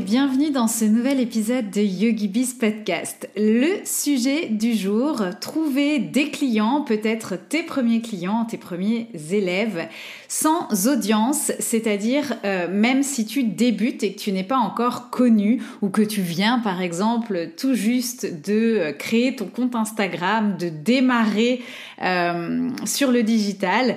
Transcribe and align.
bienvenue 0.00 0.52
dans 0.52 0.68
ce 0.68 0.84
nouvel 0.84 1.18
épisode 1.18 1.70
de 1.70 1.80
YogiBiz 1.80 2.54
Podcast. 2.54 3.28
Le 3.36 3.84
sujet 3.84 4.46
du 4.46 4.74
jour, 4.74 5.22
trouver 5.40 5.98
des 5.98 6.30
clients, 6.30 6.82
peut-être 6.82 7.34
tes 7.48 7.64
premiers 7.64 8.00
clients, 8.00 8.44
tes 8.44 8.58
premiers 8.58 9.08
élèves, 9.32 9.88
sans 10.28 10.86
audience, 10.86 11.50
c'est-à-dire 11.58 12.36
euh, 12.44 12.68
même 12.70 13.02
si 13.02 13.26
tu 13.26 13.42
débutes 13.42 14.04
et 14.04 14.12
que 14.12 14.20
tu 14.20 14.30
n'es 14.30 14.44
pas 14.44 14.58
encore 14.58 15.10
connu 15.10 15.62
ou 15.82 15.88
que 15.88 16.02
tu 16.02 16.20
viens 16.20 16.60
par 16.60 16.80
exemple 16.80 17.50
tout 17.56 17.74
juste 17.74 18.24
de 18.46 18.78
euh, 18.78 18.92
créer 18.92 19.34
ton 19.34 19.46
compte 19.46 19.74
Instagram, 19.74 20.56
de 20.58 20.68
démarrer 20.68 21.60
euh, 22.02 22.70
sur 22.84 23.10
le 23.10 23.24
digital. 23.24 23.96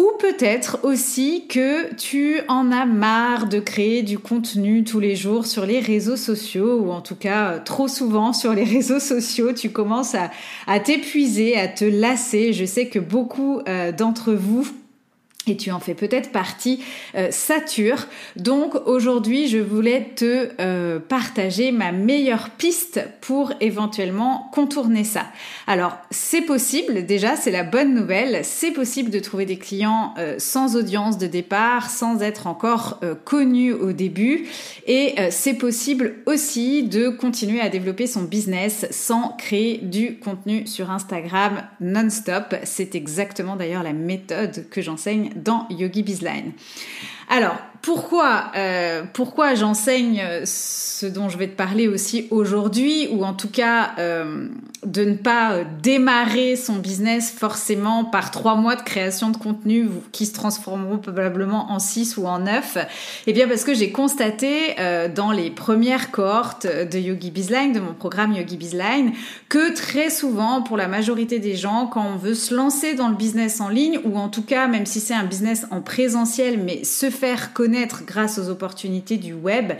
Ou 0.00 0.12
peut-être 0.18 0.78
aussi 0.82 1.44
que 1.46 1.92
tu 1.94 2.40
en 2.48 2.72
as 2.72 2.86
marre 2.86 3.46
de 3.46 3.60
créer 3.60 4.02
du 4.02 4.18
contenu 4.18 4.82
tous 4.82 4.98
les 4.98 5.14
jours 5.14 5.44
sur 5.44 5.66
les 5.66 5.78
réseaux 5.78 6.16
sociaux, 6.16 6.80
ou 6.80 6.90
en 6.90 7.02
tout 7.02 7.16
cas 7.16 7.58
trop 7.58 7.86
souvent 7.86 8.32
sur 8.32 8.54
les 8.54 8.64
réseaux 8.76 8.98
sociaux, 8.98 9.52
tu 9.52 9.68
commences 9.68 10.14
à, 10.14 10.80
t'épuiser, 10.80 11.54
à 11.58 11.68
te 11.68 11.84
lasser. 11.84 12.54
Je 12.54 12.64
sais 12.64 12.86
que 12.86 12.98
beaucoup 12.98 13.60
euh, 13.68 13.92
d'entre 13.92 14.32
vous 14.32 14.66
tu 15.56 15.70
en 15.70 15.80
fais 15.80 15.94
peut-être 15.94 16.30
partie, 16.32 16.80
euh, 17.14 17.28
sature. 17.30 18.06
Donc 18.36 18.74
aujourd'hui, 18.86 19.48
je 19.48 19.58
voulais 19.58 20.12
te 20.16 20.48
euh, 20.60 20.98
partager 20.98 21.72
ma 21.72 21.92
meilleure 21.92 22.50
piste 22.50 23.00
pour 23.20 23.52
éventuellement 23.60 24.48
contourner 24.52 25.04
ça. 25.04 25.26
Alors, 25.66 25.96
c'est 26.10 26.42
possible, 26.42 27.06
déjà, 27.06 27.36
c'est 27.36 27.50
la 27.50 27.64
bonne 27.64 27.94
nouvelle, 27.94 28.40
c'est 28.44 28.72
possible 28.72 29.10
de 29.10 29.18
trouver 29.18 29.46
des 29.46 29.58
clients 29.58 30.14
euh, 30.18 30.36
sans 30.38 30.76
audience 30.76 31.18
de 31.18 31.26
départ, 31.26 31.90
sans 31.90 32.22
être 32.22 32.46
encore 32.46 33.00
connu 33.24 33.72
au 33.72 33.92
début, 33.92 34.46
et 34.86 35.14
c'est 35.30 35.54
possible 35.54 36.16
aussi 36.26 36.82
de 36.82 37.08
continuer 37.08 37.60
à 37.60 37.68
développer 37.68 38.06
son 38.06 38.22
business 38.22 38.86
sans 38.90 39.30
créer 39.36 39.78
du 39.78 40.18
contenu 40.18 40.66
sur 40.66 40.90
Instagram 40.90 41.62
non-stop. 41.80 42.54
C'est 42.64 42.94
exactement 42.94 43.56
d'ailleurs 43.56 43.82
la 43.82 43.92
méthode 43.92 44.68
que 44.70 44.82
j'enseigne 44.82 45.30
dans 45.42 45.66
Yogi 45.70 46.02
Bizline. 46.02 46.52
Alors, 47.28 47.56
pourquoi, 47.82 48.52
euh, 48.56 49.02
pourquoi 49.12 49.54
j'enseigne 49.54 50.22
ce 50.44 51.06
dont 51.06 51.30
je 51.30 51.38
vais 51.38 51.48
te 51.48 51.56
parler 51.56 51.88
aussi 51.88 52.28
aujourd'hui, 52.30 53.08
ou 53.10 53.24
en 53.24 53.32
tout 53.32 53.48
cas 53.48 53.92
euh, 53.98 54.48
de 54.84 55.04
ne 55.04 55.14
pas 55.14 55.52
euh, 55.52 55.64
démarrer 55.82 56.56
son 56.56 56.76
business 56.76 57.30
forcément 57.30 58.04
par 58.04 58.30
trois 58.30 58.54
mois 58.54 58.76
de 58.76 58.82
création 58.82 59.30
de 59.30 59.38
contenu 59.38 59.88
qui 60.12 60.26
se 60.26 60.34
transformeront 60.34 60.98
probablement 60.98 61.72
en 61.72 61.78
six 61.78 62.18
ou 62.18 62.26
en 62.26 62.40
neuf? 62.40 62.76
Eh 63.26 63.32
bien 63.32 63.48
parce 63.48 63.64
que 63.64 63.72
j'ai 63.72 63.92
constaté 63.92 64.74
dans 65.14 65.32
les 65.32 65.50
premières 65.50 66.10
cohortes 66.10 66.66
de 66.66 66.98
Yogi 66.98 67.30
Bizline, 67.30 67.72
de 67.72 67.80
mon 67.80 67.94
programme 67.94 68.32
Yogi 68.32 68.56
Bizline, 68.56 69.12
que 69.48 69.74
très 69.74 70.10
souvent, 70.10 70.62
pour 70.62 70.76
la 70.76 70.88
majorité 70.88 71.38
des 71.38 71.56
gens, 71.56 71.86
quand 71.86 72.04
on 72.14 72.16
veut 72.16 72.34
se 72.34 72.54
lancer 72.54 72.94
dans 72.94 73.08
le 73.08 73.16
business 73.16 73.60
en 73.60 73.68
ligne, 73.68 73.98
ou 74.04 74.18
en 74.18 74.28
tout 74.28 74.42
cas 74.42 74.66
même 74.66 74.86
si 74.86 75.00
c'est 75.00 75.14
un 75.14 75.24
business 75.24 75.66
en 75.70 75.80
présentiel, 75.80 76.58
mais 76.62 76.84
se 76.84 77.10
faire 77.10 77.52
connaître 77.52 77.69
grâce 78.06 78.38
aux 78.38 78.48
opportunités 78.48 79.16
du 79.16 79.32
web, 79.32 79.72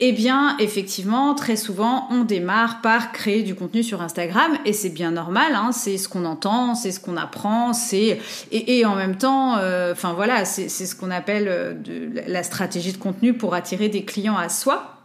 eh 0.00 0.12
bien 0.12 0.56
effectivement 0.58 1.34
très 1.34 1.56
souvent 1.56 2.08
on 2.10 2.24
démarre 2.24 2.80
par 2.80 3.12
créer 3.12 3.42
du 3.42 3.54
contenu 3.54 3.82
sur 3.82 4.02
Instagram 4.02 4.52
et 4.64 4.72
c'est 4.72 4.90
bien 4.90 5.10
normal, 5.10 5.54
hein, 5.54 5.70
c'est 5.72 5.98
ce 5.98 6.08
qu'on 6.08 6.24
entend, 6.24 6.74
c'est 6.74 6.92
ce 6.92 7.00
qu'on 7.00 7.16
apprend, 7.16 7.72
c'est 7.72 8.20
et, 8.50 8.84
en 8.84 8.94
même 8.94 9.16
temps, 9.16 9.56
euh, 9.58 9.92
enfin 9.92 10.12
voilà, 10.12 10.44
c'est 10.44 10.68
ce 10.68 10.94
qu'on 10.94 11.10
appelle 11.10 11.48
euh, 11.48 11.74
la 12.26 12.42
stratégie 12.42 12.92
de 12.92 12.98
contenu 12.98 13.34
pour 13.34 13.54
attirer 13.54 13.88
des 13.88 14.04
clients 14.04 14.36
à 14.36 14.48
soi. 14.48 14.97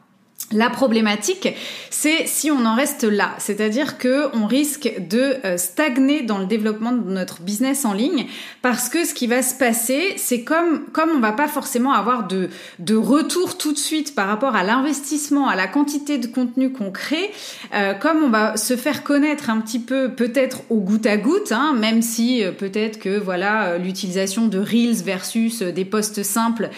La 0.51 0.69
problématique, 0.69 1.47
c'est 1.89 2.27
si 2.27 2.51
on 2.51 2.65
en 2.65 2.75
reste 2.75 3.05
là, 3.05 3.33
c'est-à-dire 3.39 3.97
que 3.97 4.27
on 4.35 4.45
risque 4.45 4.93
de 5.09 5.37
euh, 5.45 5.57
stagner 5.57 6.21
dans 6.21 6.37
le 6.37 6.45
développement 6.45 6.91
de 6.91 7.09
notre 7.09 7.41
business 7.41 7.85
en 7.85 7.93
ligne 7.93 8.27
parce 8.61 8.87
que 8.87 9.03
ce 9.03 9.15
qui 9.15 9.25
va 9.25 9.41
se 9.41 9.55
passer, 9.55 10.13
c'est 10.17 10.43
comme 10.43 10.85
comme 10.91 11.09
on 11.09 11.19
va 11.19 11.31
pas 11.31 11.47
forcément 11.47 11.93
avoir 11.93 12.27
de 12.27 12.49
de 12.77 12.95
retour 12.95 13.57
tout 13.57 13.73
de 13.73 13.79
suite 13.79 14.13
par 14.13 14.27
rapport 14.27 14.55
à 14.55 14.63
l'investissement, 14.63 15.47
à 15.47 15.55
la 15.55 15.67
quantité 15.67 16.19
de 16.19 16.27
contenu 16.27 16.71
qu'on 16.71 16.91
crée, 16.91 17.31
euh, 17.73 17.93
comme 17.93 18.21
on 18.23 18.29
va 18.29 18.55
se 18.55 18.75
faire 18.75 19.03
connaître 19.03 19.49
un 19.49 19.59
petit 19.59 19.79
peu 19.79 20.09
peut-être 20.09 20.61
au 20.69 20.77
goutte 20.77 21.07
à 21.07 21.17
goutte, 21.17 21.51
hein, 21.51 21.73
même 21.73 22.03
si 22.03 22.43
euh, 22.43 22.51
peut-être 22.51 22.99
que 22.99 23.17
voilà 23.17 23.79
l'utilisation 23.79 24.47
de 24.47 24.59
reels 24.59 25.03
versus 25.03 25.63
des 25.63 25.85
posts 25.85 26.21
simples 26.21 26.69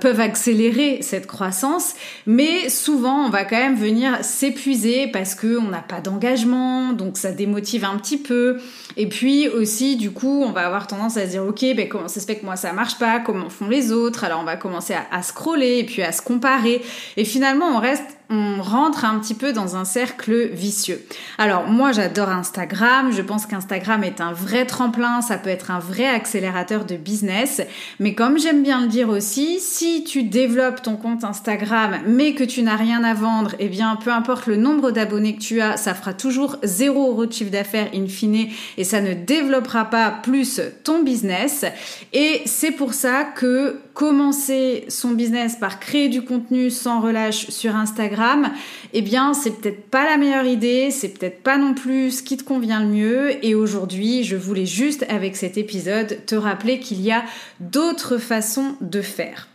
peuvent 0.00 0.20
accélérer 0.20 0.98
cette 1.00 1.26
croissance, 1.26 1.94
mais 2.26 2.68
souvent 2.68 3.01
on 3.10 3.30
va 3.30 3.44
quand 3.44 3.56
même 3.56 3.76
venir 3.76 4.24
s'épuiser 4.24 5.06
parce 5.08 5.34
que 5.34 5.58
on 5.58 5.68
n'a 5.68 5.82
pas 5.82 6.00
d'engagement, 6.00 6.92
donc 6.92 7.18
ça 7.18 7.32
démotive 7.32 7.84
un 7.84 7.96
petit 7.96 8.18
peu. 8.18 8.58
Et 8.96 9.08
puis 9.08 9.48
aussi, 9.48 9.96
du 9.96 10.10
coup, 10.10 10.42
on 10.42 10.52
va 10.52 10.66
avoir 10.66 10.86
tendance 10.86 11.16
à 11.16 11.26
se 11.26 11.30
dire, 11.30 11.44
ok, 11.44 11.60
ben 11.76 11.88
comment 11.88 12.08
ça 12.08 12.20
se 12.20 12.26
fait 12.26 12.36
que 12.36 12.44
moi 12.44 12.56
ça 12.56 12.72
marche 12.72 12.98
pas, 12.98 13.20
comment 13.20 13.50
font 13.50 13.68
les 13.68 13.92
autres? 13.92 14.24
Alors 14.24 14.40
on 14.40 14.44
va 14.44 14.56
commencer 14.56 14.94
à, 14.94 15.06
à 15.10 15.22
scroller 15.22 15.78
et 15.78 15.84
puis 15.84 16.02
à 16.02 16.12
se 16.12 16.22
comparer. 16.22 16.82
Et 17.16 17.24
finalement, 17.24 17.66
on 17.66 17.78
reste 17.78 18.04
on 18.32 18.62
rentre 18.62 19.04
un 19.04 19.18
petit 19.18 19.34
peu 19.34 19.52
dans 19.52 19.76
un 19.76 19.84
cercle 19.84 20.48
vicieux. 20.48 21.04
Alors 21.36 21.66
moi 21.66 21.92
j'adore 21.92 22.30
Instagram, 22.30 23.12
je 23.12 23.20
pense 23.20 23.44
qu'Instagram 23.44 24.02
est 24.04 24.22
un 24.22 24.32
vrai 24.32 24.64
tremplin, 24.64 25.20
ça 25.20 25.36
peut 25.36 25.50
être 25.50 25.70
un 25.70 25.78
vrai 25.78 26.06
accélérateur 26.06 26.86
de 26.86 26.96
business, 26.96 27.60
mais 28.00 28.14
comme 28.14 28.38
j'aime 28.38 28.62
bien 28.62 28.80
le 28.80 28.88
dire 28.88 29.10
aussi, 29.10 29.60
si 29.60 30.02
tu 30.04 30.22
développes 30.22 30.80
ton 30.80 30.96
compte 30.96 31.24
Instagram 31.24 31.98
mais 32.06 32.34
que 32.34 32.44
tu 32.44 32.62
n'as 32.62 32.76
rien 32.76 33.04
à 33.04 33.12
vendre, 33.12 33.54
eh 33.58 33.68
bien 33.68 33.96
peu 34.02 34.10
importe 34.10 34.46
le 34.46 34.56
nombre 34.56 34.90
d'abonnés 34.90 35.36
que 35.36 35.42
tu 35.42 35.60
as, 35.60 35.76
ça 35.76 35.94
fera 35.94 36.14
toujours 36.14 36.56
0 36.62 37.10
euros 37.10 37.26
de 37.26 37.32
chiffre 37.32 37.50
d'affaires 37.50 37.90
in 37.94 38.06
fine 38.06 38.48
et 38.78 38.84
ça 38.84 39.02
ne 39.02 39.12
développera 39.12 39.84
pas 39.84 40.10
plus 40.10 40.60
ton 40.84 41.02
business. 41.02 41.66
Et 42.14 42.40
c'est 42.46 42.70
pour 42.70 42.94
ça 42.94 43.24
que 43.24 43.80
commencer 43.94 44.84
son 44.88 45.10
business 45.10 45.56
par 45.56 45.80
créer 45.80 46.08
du 46.08 46.22
contenu 46.22 46.70
sans 46.70 47.00
relâche 47.00 47.50
sur 47.50 47.76
Instagram, 47.76 48.50
eh 48.92 49.02
bien, 49.02 49.34
c'est 49.34 49.60
peut-être 49.60 49.84
pas 49.90 50.04
la 50.04 50.16
meilleure 50.16 50.46
idée, 50.46 50.90
c'est 50.90 51.10
peut-être 51.10 51.42
pas 51.42 51.58
non 51.58 51.74
plus 51.74 52.10
ce 52.10 52.22
qui 52.22 52.36
te 52.36 52.44
convient 52.44 52.80
le 52.80 52.88
mieux. 52.88 53.44
Et 53.44 53.54
aujourd'hui, 53.54 54.24
je 54.24 54.36
voulais 54.36 54.66
juste, 54.66 55.04
avec 55.08 55.36
cet 55.36 55.58
épisode, 55.58 56.18
te 56.26 56.34
rappeler 56.34 56.78
qu'il 56.78 57.00
y 57.00 57.12
a 57.12 57.24
d'autres 57.60 58.18
façons 58.18 58.76
de 58.80 59.02
faire. 59.02 59.48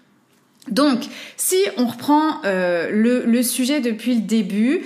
Donc, 0.69 1.05
si 1.37 1.57
on 1.77 1.87
reprend 1.87 2.41
euh, 2.43 2.89
le, 2.91 3.25
le 3.25 3.43
sujet 3.43 3.79
depuis 3.79 4.15
le 4.15 4.21
début, 4.21 4.81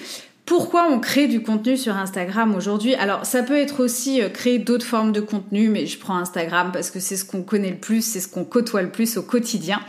pourquoi 0.52 0.90
on 0.92 1.00
crée 1.00 1.28
du 1.28 1.42
contenu 1.42 1.78
sur 1.78 1.96
Instagram 1.96 2.54
aujourd'hui? 2.56 2.94
Alors 2.96 3.26
ça 3.26 3.42
peut 3.42 3.56
être 3.56 3.82
aussi 3.82 4.22
euh, 4.22 4.28
créer 4.28 4.60
d'autres 4.60 4.86
formes 4.86 5.14
de 5.14 5.22
contenu, 5.22 5.70
mais 5.70 5.86
je 5.86 5.98
prends 5.98 6.18
Instagram 6.18 6.72
parce 6.74 6.92
que 6.92 7.00
c'est 7.00 7.16
ce 7.16 7.24
qu'on 7.24 7.42
connaît 7.42 7.70
le 7.70 7.78
plus, 7.78 8.02
c'est 8.02 8.20
ce 8.20 8.28
qu'on 8.28 8.44
côtoie 8.44 8.82
le 8.82 8.90
plus 8.90 9.16
au 9.16 9.22
quotidien. 9.22 9.80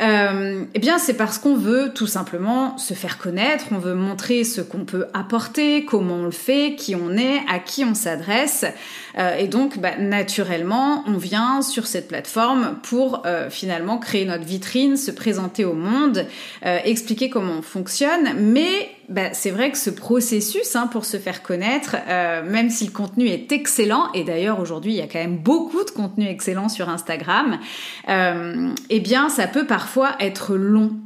Euh, 0.00 0.62
eh 0.74 0.78
bien, 0.78 0.98
c'est 0.98 1.14
parce 1.14 1.38
qu'on 1.38 1.56
veut 1.56 1.90
tout 1.92 2.06
simplement 2.06 2.78
se 2.78 2.94
faire 2.94 3.18
connaître, 3.18 3.64
on 3.72 3.78
veut 3.78 3.94
montrer 3.94 4.44
ce 4.44 4.60
qu'on 4.60 4.84
peut 4.84 5.06
apporter, 5.12 5.84
comment 5.86 6.16
on 6.16 6.24
le 6.26 6.30
fait, 6.30 6.76
qui 6.76 6.94
on 6.94 7.16
est, 7.16 7.40
à 7.50 7.58
qui 7.58 7.82
on 7.82 7.94
s'adresse. 7.94 8.64
Euh, 9.18 9.36
et 9.36 9.48
donc, 9.48 9.78
bah, 9.78 9.96
naturellement, 9.98 11.02
on 11.08 11.16
vient 11.16 11.62
sur 11.62 11.86
cette 11.88 12.06
plateforme 12.08 12.76
pour 12.84 13.22
finalement 13.50 13.98
créer 13.98 14.24
notre 14.24 14.44
vitrine, 14.44 14.96
se 14.96 15.10
présenter 15.10 15.64
au 15.64 15.72
monde, 15.72 16.26
expliquer 16.62 17.30
comment 17.30 17.54
on 17.58 17.62
fonctionne. 17.62 18.34
Mais 18.38 18.90
bah, 19.08 19.32
c'est 19.32 19.50
vrai 19.50 19.70
que 19.70 19.78
ce 19.78 19.90
processus 19.90 20.74
hein, 20.74 20.88
pour 20.88 21.04
se 21.04 21.16
faire 21.16 21.42
connaître, 21.42 21.96
euh, 22.08 22.42
même 22.42 22.70
si 22.70 22.86
le 22.86 22.90
contenu 22.90 23.28
est 23.28 23.52
excellent, 23.52 24.12
et 24.14 24.24
d'ailleurs 24.24 24.58
aujourd'hui 24.58 24.92
il 24.92 24.96
y 24.96 25.02
a 25.02 25.06
quand 25.06 25.18
même 25.18 25.38
beaucoup 25.38 25.84
de 25.84 25.90
contenu 25.90 26.26
excellent 26.26 26.68
sur 26.68 26.88
Instagram, 26.88 27.58
euh, 28.08 28.70
eh 28.90 29.00
bien 29.00 29.28
ça 29.28 29.46
peut 29.46 29.66
parfois 29.66 30.16
être 30.18 30.56
long. 30.56 30.96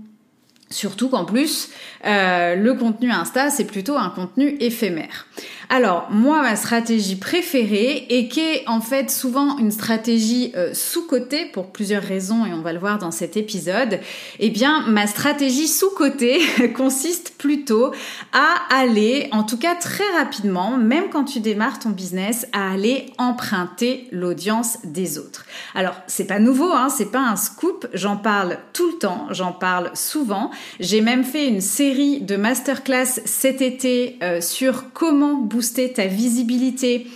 Surtout 0.72 1.08
qu'en 1.08 1.24
plus, 1.24 1.70
euh, 2.06 2.54
le 2.54 2.74
contenu 2.74 3.10
Insta, 3.10 3.50
c'est 3.50 3.64
plutôt 3.64 3.96
un 3.96 4.08
contenu 4.08 4.56
éphémère. 4.60 5.26
Alors, 5.72 6.08
moi, 6.10 6.42
ma 6.42 6.56
stratégie 6.56 7.14
préférée, 7.14 8.04
et 8.08 8.26
qui 8.26 8.40
est 8.40 8.64
en 8.66 8.80
fait 8.80 9.08
souvent 9.08 9.56
une 9.58 9.70
stratégie 9.70 10.50
euh, 10.56 10.74
sous-cotée 10.74 11.46
pour 11.46 11.68
plusieurs 11.68 12.02
raisons, 12.02 12.44
et 12.44 12.52
on 12.52 12.60
va 12.60 12.72
le 12.72 12.80
voir 12.80 12.98
dans 12.98 13.12
cet 13.12 13.36
épisode, 13.36 14.00
eh 14.40 14.50
bien, 14.50 14.84
ma 14.88 15.06
stratégie 15.06 15.68
sous-cotée 15.68 16.40
consiste 16.76 17.34
plutôt 17.38 17.92
à 18.32 18.74
aller, 18.76 19.28
en 19.30 19.44
tout 19.44 19.58
cas 19.58 19.76
très 19.76 20.08
rapidement, 20.18 20.76
même 20.76 21.04
quand 21.08 21.22
tu 21.22 21.38
démarres 21.38 21.78
ton 21.78 21.90
business, 21.90 22.48
à 22.52 22.72
aller 22.72 23.06
emprunter 23.16 24.08
l'audience 24.10 24.78
des 24.82 25.18
autres. 25.18 25.46
Alors, 25.76 25.94
c'est 26.08 26.26
pas 26.26 26.40
nouveau, 26.40 26.72
hein, 26.72 26.88
c'est 26.88 27.12
pas 27.12 27.20
un 27.20 27.36
scoop, 27.36 27.86
j'en 27.94 28.16
parle 28.16 28.58
tout 28.72 28.90
le 28.90 28.98
temps, 28.98 29.28
j'en 29.30 29.52
parle 29.52 29.92
souvent. 29.94 30.50
J'ai 30.80 31.00
même 31.00 31.22
fait 31.22 31.46
une 31.46 31.60
série 31.60 32.22
de 32.22 32.34
masterclass 32.34 33.20
cet 33.24 33.62
été 33.62 34.18
euh, 34.24 34.40
sur 34.40 34.92
comment 34.92 35.34
booster 35.34 35.59
ta 35.94 36.06
visibilité. 36.06 37.06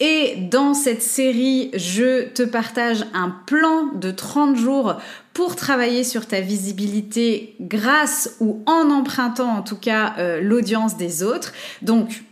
Et 0.00 0.36
dans 0.50 0.74
cette 0.74 1.02
série, 1.02 1.70
je 1.74 2.28
te 2.28 2.42
partage 2.42 3.04
un 3.14 3.30
plan 3.30 3.86
de 3.94 4.10
30 4.10 4.56
jours 4.56 4.96
pour 5.32 5.56
travailler 5.56 6.04
sur 6.04 6.26
ta 6.26 6.40
visibilité 6.40 7.56
grâce 7.60 8.36
ou 8.40 8.62
en 8.66 8.90
empruntant 8.90 9.50
en 9.56 9.62
tout 9.62 9.76
cas 9.76 10.14
euh, 10.18 10.40
l'audience 10.40 10.96
des 10.96 11.22
autres. 11.22 11.52
Donc 11.82 12.22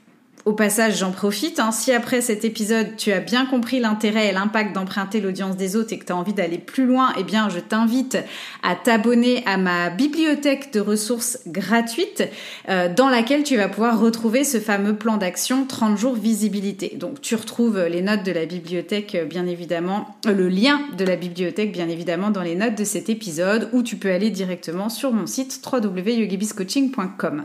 au 0.44 0.52
passage, 0.52 0.98
j'en 0.98 1.12
profite. 1.12 1.60
Hein. 1.60 1.70
Si 1.70 1.92
après 1.92 2.20
cet 2.20 2.44
épisode, 2.44 2.96
tu 2.96 3.12
as 3.12 3.20
bien 3.20 3.46
compris 3.46 3.78
l'intérêt 3.78 4.28
et 4.28 4.32
l'impact 4.32 4.74
d'emprunter 4.74 5.20
l'audience 5.20 5.56
des 5.56 5.76
autres 5.76 5.92
et 5.92 5.98
que 5.98 6.04
tu 6.04 6.12
as 6.12 6.16
envie 6.16 6.32
d'aller 6.32 6.58
plus 6.58 6.86
loin, 6.86 7.12
eh 7.18 7.22
bien, 7.22 7.48
je 7.48 7.60
t'invite 7.60 8.18
à 8.62 8.74
t'abonner 8.74 9.44
à 9.46 9.56
ma 9.56 9.90
bibliothèque 9.90 10.72
de 10.72 10.80
ressources 10.80 11.38
gratuites 11.46 12.28
euh, 12.68 12.92
dans 12.92 13.08
laquelle 13.08 13.44
tu 13.44 13.56
vas 13.56 13.68
pouvoir 13.68 14.00
retrouver 14.00 14.42
ce 14.44 14.58
fameux 14.58 14.96
plan 14.96 15.16
d'action 15.16 15.64
30 15.64 15.96
jours 15.96 16.14
visibilité. 16.14 16.96
Donc, 16.96 17.20
tu 17.20 17.34
retrouves 17.34 17.80
les 17.80 18.02
notes 18.02 18.24
de 18.24 18.32
la 18.32 18.46
bibliothèque, 18.46 19.14
euh, 19.14 19.24
bien 19.24 19.46
évidemment, 19.46 20.16
euh, 20.26 20.32
le 20.32 20.48
lien 20.48 20.80
de 20.96 21.04
la 21.04 21.16
bibliothèque, 21.16 21.72
bien 21.72 21.88
évidemment, 21.88 22.30
dans 22.30 22.42
les 22.42 22.56
notes 22.56 22.74
de 22.74 22.84
cet 22.84 23.08
épisode 23.08 23.68
ou 23.72 23.82
tu 23.82 23.96
peux 23.96 24.10
aller 24.10 24.30
directement 24.30 24.88
sur 24.88 25.12
mon 25.12 25.26
site 25.26 25.60
www.yogibiscoaching.com. 25.64 27.44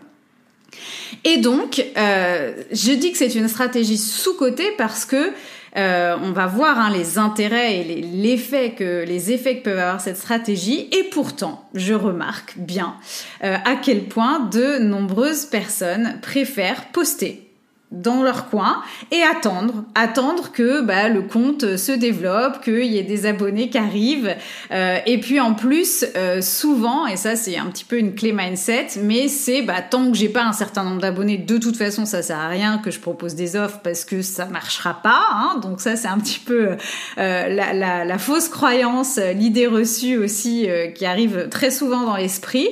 Et 1.23 1.37
donc, 1.37 1.83
euh, 1.97 2.53
je 2.71 2.91
dis 2.91 3.11
que 3.11 3.17
c'est 3.17 3.35
une 3.35 3.47
stratégie 3.47 3.97
sous-cotée 3.97 4.71
parce 4.77 5.05
que 5.05 5.31
euh, 5.75 6.15
on 6.23 6.31
va 6.31 6.47
voir 6.47 6.79
hein, 6.79 6.91
les 6.91 7.17
intérêts 7.17 7.77
et 7.77 7.83
les 7.83 8.33
effets 8.33 8.71
que 8.71 9.63
peuvent 9.63 9.79
avoir 9.79 10.01
cette 10.01 10.17
stratégie. 10.17 10.89
Et 10.91 11.03
pourtant, 11.03 11.69
je 11.73 11.93
remarque 11.93 12.57
bien 12.57 12.95
euh, 13.43 13.57
à 13.63 13.75
quel 13.75 14.05
point 14.05 14.39
de 14.39 14.79
nombreuses 14.79 15.45
personnes 15.45 16.19
préfèrent 16.21 16.87
poster 16.91 17.46
dans 17.91 18.21
leur 18.21 18.49
coin 18.49 18.81
et 19.11 19.21
attendre, 19.23 19.85
attendre 19.95 20.51
que 20.51 20.81
bah, 20.81 21.07
le 21.07 21.21
compte 21.21 21.77
se 21.77 21.93
développe, 21.93 22.61
qu'il 22.61 22.85
y 22.85 22.97
ait 22.97 23.03
des 23.03 23.25
abonnés 23.25 23.69
qui 23.69 23.77
arrivent. 23.77 24.35
Euh, 24.71 24.99
et 25.05 25.19
puis 25.19 25.39
en 25.39 25.53
plus, 25.53 26.05
euh, 26.15 26.41
souvent, 26.41 27.07
et 27.07 27.15
ça 27.15 27.35
c'est 27.35 27.57
un 27.57 27.67
petit 27.67 27.85
peu 27.85 27.97
une 27.97 28.13
clé 28.13 28.33
mindset, 28.33 28.87
mais 29.01 29.29
c'est 29.29 29.61
bah, 29.61 29.81
tant 29.81 30.11
que 30.11 30.17
j'ai 30.17 30.29
pas 30.29 30.43
un 30.43 30.53
certain 30.53 30.83
nombre 30.83 31.01
d'abonnés, 31.01 31.37
de 31.37 31.57
toute 31.57 31.77
façon 31.77 32.05
ça 32.05 32.21
sert 32.21 32.39
à 32.39 32.49
rien 32.49 32.77
que 32.77 32.91
je 32.91 32.99
propose 32.99 33.35
des 33.35 33.55
offres 33.55 33.79
parce 33.83 34.03
que 34.03 34.21
ça 34.21 34.45
marchera 34.45 34.95
pas. 35.01 35.21
Hein. 35.31 35.59
Donc 35.61 35.79
ça 35.79 35.95
c'est 35.95 36.07
un 36.07 36.17
petit 36.17 36.39
peu 36.39 36.71
euh, 37.17 37.47
la, 37.47 37.73
la, 37.73 38.05
la, 38.05 38.17
fausse 38.17 38.49
croyance, 38.49 39.19
l'idée 39.35 39.67
reçue 39.67 40.17
aussi 40.17 40.69
euh, 40.69 40.87
qui 40.87 41.05
arrive 41.05 41.47
très 41.49 41.71
souvent 41.71 42.03
dans 42.03 42.17
l'esprit. 42.17 42.67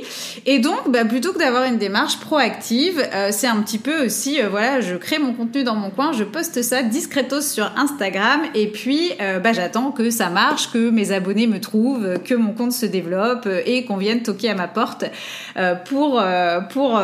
Et 0.45 0.59
donc 0.59 0.91
bah, 0.91 1.05
plutôt 1.05 1.31
que 1.33 1.39
d'avoir 1.39 1.63
une 1.63 1.77
démarche 1.77 2.19
proactive, 2.19 3.01
euh, 3.13 3.29
c'est 3.31 3.47
un 3.47 3.61
petit 3.61 3.79
peu 3.79 4.05
aussi, 4.05 4.39
voilà, 4.41 4.81
je 4.81 4.95
crée 5.05 5.19
mon 5.19 5.33
contenu 5.33 5.63
dans 5.63 5.75
mon 5.75 5.91
coin, 5.91 6.13
je 6.13 6.23
poste 6.23 6.63
ça 6.63 6.81
discretos 6.81 7.41
sur 7.41 7.71
Instagram 7.77 8.41
et 8.55 8.67
puis 8.67 9.11
euh, 9.21 9.39
bah, 9.39 9.53
j'attends 9.53 9.91
que 9.91 10.09
ça 10.09 10.31
marche, 10.31 10.71
que 10.71 10.89
mes 10.89 11.11
abonnés 11.11 11.45
me 11.45 11.59
trouvent, 11.59 12.19
que 12.23 12.33
mon 12.33 12.53
compte 12.53 12.71
se 12.71 12.87
développe 12.87 13.47
et 13.67 13.85
qu'on 13.85 13.97
vienne 13.97 14.23
toquer 14.23 14.49
à 14.49 14.55
ma 14.55 14.67
porte 14.67 15.05
euh, 15.57 15.75
pour, 15.75 16.19
euh, 16.19 16.59
pour 16.59 16.99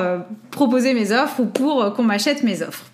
proposer 0.50 0.95
mes 0.95 1.12
offres 1.12 1.42
ou 1.42 1.45
pour 1.45 1.94
qu'on 1.94 2.03
m'achète 2.03 2.42
mes 2.42 2.63
offres. 2.63 2.91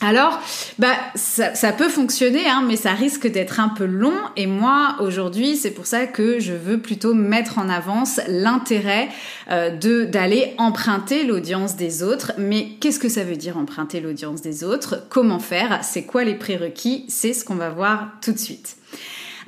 Alors, 0.00 0.38
bah, 0.78 0.94
ça, 1.16 1.72
peut 1.72 1.88
fonctionner, 1.88 2.46
hein, 2.48 2.62
mais 2.66 2.76
ça 2.76 2.92
risque 2.92 3.26
d'être 3.26 3.58
un 3.58 3.68
peu 3.68 3.84
long. 3.84 4.14
Et 4.36 4.46
moi, 4.46 4.96
aujourd'hui, 5.00 5.56
c'est 5.56 5.72
pour 5.72 5.86
ça 5.86 6.06
que 6.06 6.38
je 6.38 6.52
veux 6.52 6.78
plutôt 6.78 7.14
mettre 7.14 7.58
en 7.58 7.68
avance 7.68 8.20
l'intérêt 8.28 9.08
euh, 9.50 9.76
d'aller 10.06 10.54
emprunter 10.58 11.24
l'audience 11.24 11.74
des 11.74 12.04
autres. 12.04 12.32
Mais 12.38 12.68
qu'est-ce 12.80 13.00
que 13.00 13.08
ça 13.08 13.24
veut 13.24 13.36
dire 13.36 13.58
emprunter 13.58 14.00
l'audience 14.00 14.40
des 14.40 14.62
autres? 14.62 15.04
Comment 15.08 15.40
faire? 15.40 15.80
C'est 15.82 16.04
quoi 16.04 16.22
les 16.22 16.36
prérequis? 16.36 17.04
C'est 17.08 17.32
ce 17.32 17.44
qu'on 17.44 17.56
va 17.56 17.70
voir 17.70 18.12
tout 18.22 18.32
de 18.32 18.38
suite. 18.38 18.76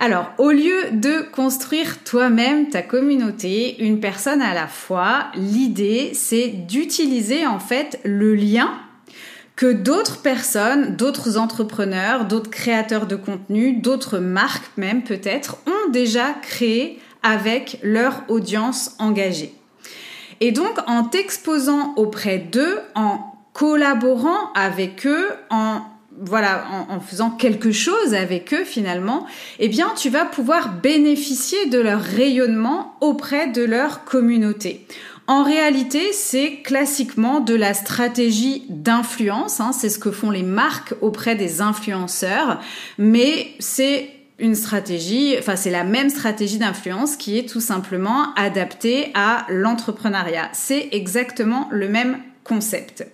Alors, 0.03 0.33
au 0.39 0.51
lieu 0.51 0.91
de 0.93 1.31
construire 1.31 2.03
toi-même 2.03 2.71
ta 2.71 2.83
communauté, 2.83 3.85
une 3.85 4.01
personne 4.01 4.41
à 4.43 4.55
la 4.55 4.67
fois, 4.67 5.27
l'idée, 5.37 6.11
c'est 6.15 6.49
d'utiliser 6.49 7.47
en 7.47 7.61
fait 7.61 8.01
le 8.05 8.35
lien 8.35 8.71
que 9.61 9.75
d'autres 9.75 10.23
personnes, 10.23 10.97
d'autres 10.97 11.37
entrepreneurs, 11.37 12.25
d'autres 12.25 12.49
créateurs 12.49 13.07
de 13.07 13.15
contenu, 13.15 13.75
d'autres 13.75 14.17
marques 14.19 14.71
même 14.79 15.03
peut-être, 15.03 15.59
ont 15.67 15.91
déjà 15.91 16.33
créé 16.33 16.99
avec 17.23 17.79
leur 17.83 18.23
audience 18.29 18.97
engagée. 18.99 19.53
Et 20.41 20.51
donc 20.51 20.79
en 20.87 21.05
t'exposant 21.05 21.93
auprès 21.97 22.39
d'eux, 22.39 22.79
en 22.95 23.19
collaborant 23.53 24.51
avec 24.55 25.07
eux, 25.07 25.29
en 25.51 25.83
voilà, 26.23 26.65
en, 26.71 26.95
en, 26.95 27.01
faisant 27.01 27.31
quelque 27.31 27.71
chose 27.71 28.15
avec 28.15 28.55
eux 28.55 28.65
finalement, 28.65 29.27
eh 29.59 29.69
bien, 29.69 29.93
tu 29.97 30.09
vas 30.11 30.25
pouvoir 30.25 30.73
bénéficier 30.75 31.67
de 31.67 31.79
leur 31.79 32.01
rayonnement 32.01 32.95
auprès 33.01 33.47
de 33.49 33.63
leur 33.63 34.05
communauté. 34.05 34.87
En 35.31 35.45
réalité, 35.45 36.13
c'est 36.13 36.57
classiquement 36.57 37.39
de 37.39 37.55
la 37.55 37.73
stratégie 37.73 38.65
d'influence. 38.69 39.61
Hein. 39.61 39.71
c'est 39.73 39.89
ce 39.89 40.01
que 40.01 40.11
font 40.11 40.33
les 40.33 40.43
marques 40.43 40.93
auprès 41.03 41.37
des 41.37 41.61
influenceurs, 41.61 42.61
mais 42.99 43.53
c'est 43.61 44.11
une 44.41 44.57
stratégie, 44.57 45.37
enfin 45.39 45.55
c'est 45.55 45.71
la 45.71 45.85
même 45.85 46.11
stratégie 46.11 46.59
d'influence 46.59 47.15
qui 47.15 47.39
est 47.39 47.49
tout 47.49 47.61
simplement 47.61 48.35
adaptée 48.35 49.13
à 49.15 49.47
l'entrepreneuriat. 49.51 50.49
C'est 50.53 50.89
exactement 50.91 51.69
le 51.71 51.89
même 51.89 52.19
concept. 52.43 53.07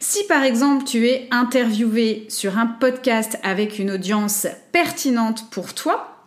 Si 0.00 0.24
par 0.24 0.44
exemple 0.44 0.86
tu 0.86 1.06
es 1.06 1.28
interviewé 1.30 2.24
sur 2.30 2.56
un 2.56 2.64
podcast 2.64 3.38
avec 3.42 3.78
une 3.78 3.90
audience 3.90 4.46
pertinente 4.72 5.50
pour 5.50 5.74
toi, 5.74 6.17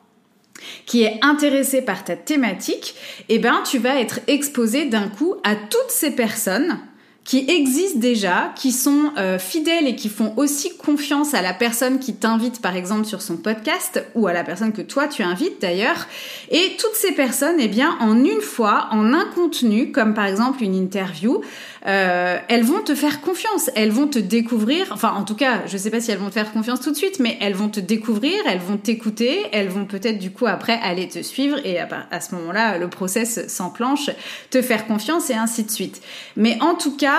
qui 0.85 1.03
est 1.03 1.19
intéressé 1.21 1.81
par 1.81 2.03
ta 2.03 2.15
thématique, 2.15 2.95
eh 3.29 3.39
ben, 3.39 3.61
tu 3.69 3.77
vas 3.77 3.99
être 3.99 4.19
exposé 4.27 4.85
d'un 4.85 5.07
coup 5.07 5.35
à 5.43 5.55
toutes 5.55 5.89
ces 5.89 6.11
personnes 6.11 6.79
qui 7.23 7.45
existent 7.47 7.99
déjà, 7.99 8.51
qui 8.55 8.71
sont 8.71 9.11
euh, 9.17 9.37
fidèles 9.37 9.87
et 9.87 9.95
qui 9.95 10.09
font 10.09 10.33
aussi 10.37 10.75
confiance 10.75 11.35
à 11.35 11.41
la 11.43 11.53
personne 11.53 11.99
qui 11.99 12.15
t'invite 12.15 12.61
par 12.61 12.75
exemple 12.75 13.05
sur 13.05 13.21
son 13.21 13.37
podcast 13.37 14.03
ou 14.15 14.25
à 14.27 14.33
la 14.33 14.43
personne 14.43 14.73
que 14.73 14.81
toi 14.81 15.07
tu 15.07 15.21
invites 15.21 15.61
d'ailleurs. 15.61 16.07
Et 16.49 16.75
toutes 16.79 16.95
ces 16.95 17.11
personnes, 17.11 17.57
eh 17.59 17.67
bien, 17.67 17.95
en 17.99 18.17
une 18.17 18.41
fois, 18.41 18.87
en 18.91 19.13
un 19.13 19.25
contenu, 19.35 19.91
comme 19.91 20.15
par 20.15 20.25
exemple 20.25 20.63
une 20.63 20.75
interview, 20.75 21.41
euh, 21.85 22.37
elles 22.47 22.63
vont 22.63 22.81
te 22.81 22.95
faire 22.95 23.21
confiance, 23.21 23.69
elles 23.75 23.91
vont 23.91 24.07
te 24.07 24.19
découvrir. 24.19 24.87
Enfin, 24.91 25.13
en 25.15 25.23
tout 25.23 25.35
cas, 25.35 25.61
je 25.67 25.77
sais 25.77 25.91
pas 25.91 26.01
si 26.01 26.11
elles 26.11 26.17
vont 26.17 26.29
te 26.29 26.33
faire 26.33 26.51
confiance 26.51 26.81
tout 26.81 26.91
de 26.91 26.97
suite, 26.97 27.19
mais 27.19 27.37
elles 27.39 27.55
vont 27.55 27.69
te 27.69 27.79
découvrir, 27.79 28.33
elles 28.47 28.59
vont 28.59 28.77
t'écouter, 28.77 29.45
elles 29.51 29.69
vont 29.69 29.85
peut-être 29.85 30.17
du 30.17 30.31
coup 30.31 30.47
après 30.47 30.79
aller 30.83 31.07
te 31.07 31.21
suivre 31.21 31.57
et 31.65 31.79
à, 31.79 31.87
à 32.09 32.19
ce 32.19 32.33
moment-là, 32.35 32.77
le 32.77 32.89
process 32.89 33.47
s'enclenche, 33.47 34.09
te 34.49 34.61
faire 34.61 34.87
confiance 34.87 35.29
et 35.29 35.35
ainsi 35.35 35.63
de 35.63 35.71
suite. 35.71 36.01
Mais 36.35 36.57
en 36.61 36.75
tout 36.75 36.95
cas, 36.97 37.10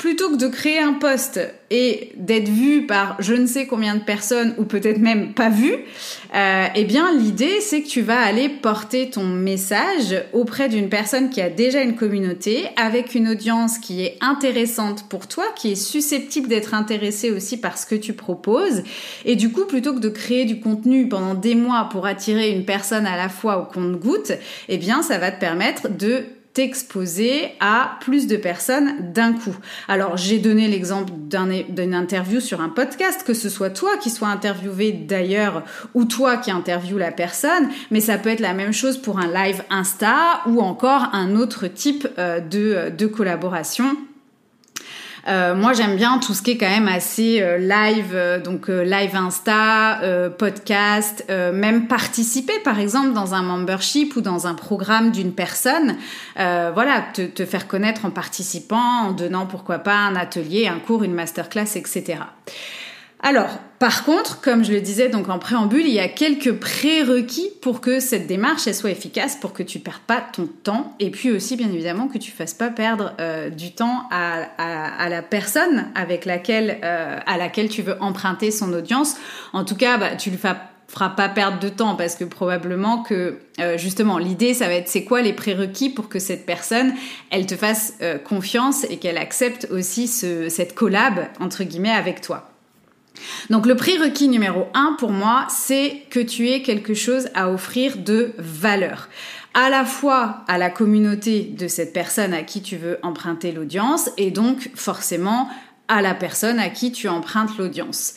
plutôt 0.00 0.30
que 0.30 0.36
de 0.36 0.48
créer 0.48 0.78
un 0.78 0.94
poste 0.94 1.38
et 1.70 2.12
d'être 2.16 2.48
vu 2.48 2.86
par 2.86 3.16
je 3.18 3.34
ne 3.34 3.46
sais 3.46 3.66
combien 3.66 3.94
de 3.96 4.00
personnes 4.00 4.54
ou 4.56 4.64
peut-être 4.64 4.98
même 4.98 5.34
pas 5.34 5.50
vu, 5.50 5.74
euh, 6.34 6.66
eh 6.74 6.84
bien 6.84 7.14
l'idée 7.14 7.60
c'est 7.60 7.82
que 7.82 7.86
tu 7.86 8.00
vas 8.00 8.18
aller 8.18 8.48
porter 8.48 9.10
ton 9.10 9.24
message 9.24 10.16
auprès 10.32 10.70
d'une 10.70 10.88
personne 10.88 11.28
qui 11.28 11.42
a 11.42 11.50
déjà 11.50 11.82
une 11.82 11.96
communauté 11.96 12.66
avec 12.76 13.14
une 13.14 13.28
audience 13.28 13.78
qui 13.78 14.02
est 14.02 14.16
intéressante 14.22 15.06
pour 15.10 15.28
toi, 15.28 15.44
qui 15.54 15.72
est 15.72 15.76
susceptible 15.76 16.48
d'être 16.48 16.72
intéressée 16.72 17.30
aussi 17.30 17.58
par 17.58 17.76
ce 17.76 17.84
que 17.84 17.94
tu 17.94 18.14
proposes. 18.14 18.82
Et 19.26 19.36
du 19.36 19.52
coup, 19.52 19.66
plutôt 19.66 19.92
que 19.92 20.00
de 20.00 20.08
créer 20.08 20.46
du 20.46 20.60
contenu 20.60 21.10
pendant 21.10 21.34
des 21.34 21.54
mois 21.54 21.90
pour 21.90 22.06
attirer 22.06 22.50
une 22.50 22.64
personne 22.64 23.06
à 23.06 23.18
la 23.18 23.28
fois 23.28 23.58
au 23.58 23.66
compte-goutte, 23.66 24.32
eh 24.70 24.78
bien 24.78 25.02
ça 25.02 25.18
va 25.18 25.30
te 25.30 25.38
permettre 25.38 25.90
de 25.90 26.24
t'exposer 26.52 27.52
à 27.60 27.98
plus 28.00 28.26
de 28.26 28.36
personnes 28.36 29.12
d'un 29.12 29.32
coup. 29.32 29.56
Alors 29.88 30.16
j'ai 30.16 30.38
donné 30.38 30.68
l'exemple 30.68 31.12
d'une 31.28 31.94
interview 31.94 32.40
sur 32.40 32.60
un 32.60 32.68
podcast, 32.68 33.22
que 33.24 33.34
ce 33.34 33.48
soit 33.48 33.70
toi 33.70 33.96
qui 33.98 34.10
sois 34.10 34.28
interviewé 34.28 34.92
d'ailleurs 34.92 35.62
ou 35.94 36.04
toi 36.04 36.36
qui 36.36 36.50
interviewe 36.50 36.98
la 36.98 37.12
personne, 37.12 37.68
mais 37.90 38.00
ça 38.00 38.18
peut 38.18 38.30
être 38.30 38.40
la 38.40 38.54
même 38.54 38.72
chose 38.72 38.98
pour 38.98 39.18
un 39.18 39.32
live 39.32 39.62
Insta 39.70 40.42
ou 40.46 40.60
encore 40.60 41.10
un 41.12 41.36
autre 41.36 41.66
type 41.68 42.08
euh, 42.18 42.40
de, 42.40 42.90
de 42.96 43.06
collaboration 43.06 43.96
moi, 45.26 45.72
j'aime 45.72 45.96
bien 45.96 46.18
tout 46.18 46.34
ce 46.34 46.42
qui 46.42 46.52
est 46.52 46.56
quand 46.56 46.68
même 46.68 46.88
assez 46.88 47.44
live, 47.58 48.42
donc 48.44 48.68
live 48.68 49.14
Insta, 49.14 50.00
podcast, 50.38 51.24
même 51.28 51.86
participer, 51.86 52.58
par 52.64 52.78
exemple, 52.78 53.12
dans 53.12 53.34
un 53.34 53.42
membership 53.42 54.16
ou 54.16 54.20
dans 54.20 54.46
un 54.46 54.54
programme 54.54 55.10
d'une 55.10 55.32
personne. 55.32 55.96
voilà, 56.36 57.04
te, 57.14 57.22
te, 57.22 57.44
faire 57.44 57.68
connaître 57.68 58.04
en 58.04 58.10
participant, 58.10 59.08
en 59.08 59.12
donnant 59.12 59.46
pourquoi 59.46 59.78
pas 59.78 59.96
un 59.96 60.16
atelier, 60.16 60.68
un 60.68 60.78
cours, 60.78 61.04
une 61.04 61.14
masterclass, 61.14 61.76
etc. 61.76 62.18
Alors, 63.22 63.58
par 63.78 64.04
contre, 64.04 64.40
comme 64.40 64.64
je 64.64 64.72
le 64.72 64.80
disais 64.80 65.10
donc 65.10 65.28
en 65.28 65.38
préambule, 65.38 65.86
il 65.86 65.92
y 65.92 66.00
a 66.00 66.08
quelques 66.08 66.52
prérequis 66.52 67.50
pour 67.60 67.82
que 67.82 68.00
cette 68.00 68.26
démarche 68.26 68.66
elle 68.66 68.74
soit 68.74 68.90
efficace, 68.90 69.36
pour 69.36 69.52
que 69.52 69.62
tu 69.62 69.78
ne 69.78 69.82
perdes 69.82 70.02
pas 70.06 70.22
ton 70.32 70.46
temps, 70.46 70.94
et 71.00 71.10
puis 71.10 71.30
aussi 71.30 71.56
bien 71.56 71.68
évidemment 71.68 72.08
que 72.08 72.16
tu 72.16 72.30
fasses 72.30 72.54
pas 72.54 72.70
perdre 72.70 73.12
euh, 73.20 73.50
du 73.50 73.72
temps 73.72 74.08
à, 74.10 75.08
la 75.08 75.22
personne 75.22 75.88
avec 75.94 76.24
laquelle 76.24 76.78
euh, 76.82 77.18
à 77.26 77.36
laquelle 77.36 77.68
tu 77.68 77.82
veux 77.82 77.96
emprunter 78.00 78.50
son 78.50 78.72
audience. 78.72 79.16
En 79.52 79.64
tout 79.64 79.76
cas, 79.76 79.98
bah, 79.98 80.16
tu 80.16 80.30
ne 80.30 80.36
feras 80.36 80.56
pas 81.10 81.28
perdre 81.28 81.58
de 81.58 81.68
temps 81.68 81.96
parce 81.96 82.14
que 82.14 82.24
probablement 82.24 83.02
que 83.02 83.38
euh, 83.60 83.76
justement 83.76 84.16
l'idée 84.16 84.54
ça 84.54 84.66
va 84.66 84.74
être 84.74 84.88
c'est 84.88 85.04
quoi 85.04 85.20
les 85.20 85.34
prérequis 85.34 85.90
pour 85.90 86.08
que 86.08 86.18
cette 86.18 86.46
personne 86.46 86.94
elle 87.30 87.46
te 87.46 87.54
fasse 87.54 87.94
confiance 88.24 88.84
et 88.84 88.96
qu'elle 88.96 89.18
accepte 89.18 89.68
aussi 89.70 90.08
cette 90.08 90.74
collab 90.74 91.26
entre 91.38 91.64
guillemets 91.64 91.90
avec 91.90 92.22
toi. 92.22 92.49
Donc 93.50 93.66
le 93.66 93.76
prérequis 93.76 94.28
numéro 94.28 94.66
un 94.74 94.96
pour 94.98 95.10
moi, 95.10 95.46
c'est 95.48 96.02
que 96.10 96.20
tu 96.20 96.48
aies 96.48 96.62
quelque 96.62 96.94
chose 96.94 97.28
à 97.34 97.50
offrir 97.50 97.98
de 97.98 98.32
valeur. 98.38 99.08
À 99.54 99.68
la 99.68 99.84
fois 99.84 100.44
à 100.46 100.58
la 100.58 100.70
communauté 100.70 101.42
de 101.42 101.68
cette 101.68 101.92
personne 101.92 102.32
à 102.32 102.42
qui 102.42 102.62
tu 102.62 102.76
veux 102.76 102.98
emprunter 103.02 103.52
l'audience 103.52 104.10
et 104.16 104.30
donc 104.30 104.70
forcément 104.74 105.48
à 105.88 106.02
la 106.02 106.14
personne 106.14 106.58
à 106.58 106.68
qui 106.68 106.92
tu 106.92 107.08
empruntes 107.08 107.58
l'audience. 107.58 108.14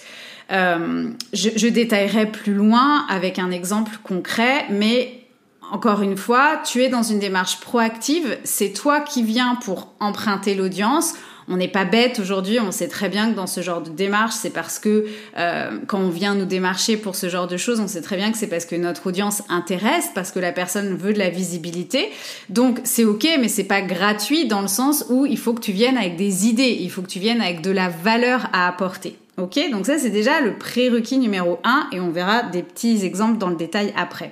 Euh, 0.51 1.09
je, 1.31 1.49
je 1.55 1.67
détaillerai 1.67 2.27
plus 2.27 2.53
loin 2.53 3.05
avec 3.09 3.39
un 3.39 3.49
exemple 3.49 3.97
concret, 4.03 4.65
mais 4.69 5.23
encore 5.71 6.03
une 6.03 6.17
fois, 6.17 6.61
tu 6.63 6.83
es 6.83 6.89
dans 6.89 7.01
une 7.01 7.17
démarche 7.17 7.59
proactive, 7.59 8.37
c'est 8.43 8.73
toi 8.73 8.99
qui 8.99 9.23
viens 9.23 9.55
pour 9.55 9.93
emprunter 9.99 10.53
l'audience 10.53 11.13
on 11.47 11.57
n'est 11.57 11.67
pas 11.67 11.85
bête 11.85 12.19
aujourd'hui, 12.19 12.59
on 12.59 12.71
sait 12.71 12.87
très 12.87 13.09
bien 13.09 13.31
que 13.31 13.35
dans 13.35 13.47
ce 13.47 13.61
genre 13.61 13.81
de 13.81 13.89
démarche, 13.89 14.35
c'est 14.35 14.49
parce 14.49 14.79
que 14.79 15.05
euh, 15.37 15.79
quand 15.87 15.99
on 15.99 16.09
vient 16.09 16.35
nous 16.35 16.45
démarcher 16.45 16.97
pour 16.97 17.15
ce 17.15 17.29
genre 17.29 17.47
de 17.47 17.57
choses, 17.57 17.79
on 17.79 17.87
sait 17.87 18.01
très 18.01 18.15
bien 18.15 18.31
que 18.31 18.37
c'est 18.37 18.47
parce 18.47 18.65
que 18.65 18.75
notre 18.75 19.07
audience 19.07 19.43
intéresse, 19.49 20.09
parce 20.15 20.31
que 20.31 20.39
la 20.39 20.51
personne 20.51 20.95
veut 20.95 21.13
de 21.13 21.19
la 21.19 21.29
visibilité. 21.29 22.09
Donc 22.49 22.79
c'est 22.83 23.05
ok, 23.05 23.27
mais 23.39 23.47
c'est 23.47 23.63
pas 23.63 23.81
gratuit 23.81 24.47
dans 24.47 24.61
le 24.61 24.67
sens 24.67 25.05
où 25.09 25.25
il 25.25 25.37
faut 25.37 25.53
que 25.53 25.61
tu 25.61 25.71
viennes 25.71 25.97
avec 25.97 26.15
des 26.15 26.47
idées, 26.47 26.77
il 26.79 26.89
faut 26.89 27.01
que 27.01 27.07
tu 27.07 27.19
viennes 27.19 27.41
avec 27.41 27.61
de 27.61 27.71
la 27.71 27.89
valeur 27.89 28.49
à 28.53 28.67
apporter. 28.67 29.17
Ok, 29.37 29.59
donc 29.71 29.87
ça 29.87 29.97
c'est 29.97 30.11
déjà 30.11 30.41
le 30.41 30.57
prérequis 30.57 31.17
numéro 31.17 31.59
un 31.63 31.87
et 31.91 31.99
on 31.99 32.11
verra 32.11 32.43
des 32.43 32.61
petits 32.61 33.03
exemples 33.03 33.39
dans 33.39 33.49
le 33.49 33.55
détail 33.55 33.91
après. 33.97 34.31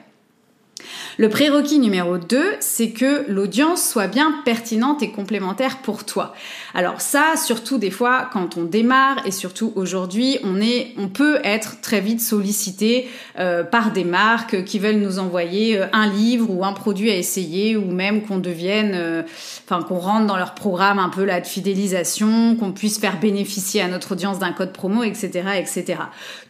Le 1.22 1.30
prérequis 1.30 1.78
numéro 1.78 2.18
2, 2.18 2.44
c'est 2.62 2.90
que 2.90 3.26
l'audience 3.28 3.88
soit 3.88 4.08
bien 4.08 4.42
pertinente 4.44 5.04
et 5.04 5.12
complémentaire 5.12 5.84
pour 5.84 6.04
toi. 6.04 6.34
Alors 6.74 7.00
ça, 7.00 7.36
surtout 7.36 7.78
des 7.78 7.92
fois 7.92 8.28
quand 8.34 8.58
on 8.58 8.64
démarre 8.64 9.18
et 9.28 9.30
surtout 9.30 9.72
aujourd'hui, 9.76 10.40
on 10.44 11.10
peut 11.10 11.38
être 11.44 11.80
très 11.80 12.02
vite 12.02 12.22
sollicité 12.22 13.08
euh, 13.38 13.64
par 13.64 13.92
des 13.92 14.04
marques 14.04 14.64
qui 14.64 14.80
veulent 14.80 14.96
nous 14.96 15.20
envoyer 15.20 15.78
euh, 15.78 15.86
un 15.94 16.08
livre 16.08 16.50
ou 16.50 16.66
un 16.66 16.74
produit 16.74 17.12
à 17.12 17.16
essayer 17.16 17.78
ou 17.78 17.86
même 17.86 18.24
qu'on 18.24 18.40
devienne, 18.40 18.94
euh, 18.96 19.22
enfin 19.64 19.84
qu'on 19.84 20.00
rentre 20.00 20.26
dans 20.26 20.38
leur 20.38 20.56
programme 20.56 20.98
un 20.98 21.10
peu 21.10 21.28
de 21.28 21.46
fidélisation, 21.46 22.56
qu'on 22.56 22.72
puisse 22.72 22.98
faire 22.98 23.20
bénéficier 23.20 23.82
à 23.82 23.88
notre 23.88 24.14
audience 24.14 24.40
d'un 24.40 24.54
code 24.54 24.74
promo, 24.74 25.04
etc., 25.04 25.44
etc. 25.60 26.00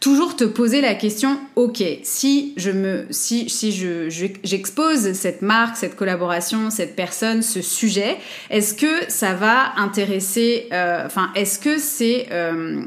Toujours 0.00 0.34
te 0.34 0.44
poser 0.44 0.80
la 0.80 0.94
question, 0.94 1.38
ok, 1.56 1.82
si 2.04 2.54
je 2.56 2.70
me, 2.70 3.06
si 3.10 3.50
si 3.50 3.70
je, 3.72 4.08
je 4.08 4.61
j'expose 4.62 5.14
cette 5.14 5.42
marque, 5.42 5.76
cette 5.76 5.96
collaboration, 5.96 6.70
cette 6.70 6.94
personne, 6.94 7.42
ce 7.42 7.60
sujet, 7.60 8.18
est-ce 8.48 8.74
que 8.74 9.10
ça 9.10 9.34
va 9.34 9.72
intéresser, 9.76 10.68
euh, 10.72 11.04
enfin, 11.04 11.32
est-ce 11.34 11.58
que 11.58 11.78
c'est 11.78 12.28
euh, 12.30 12.84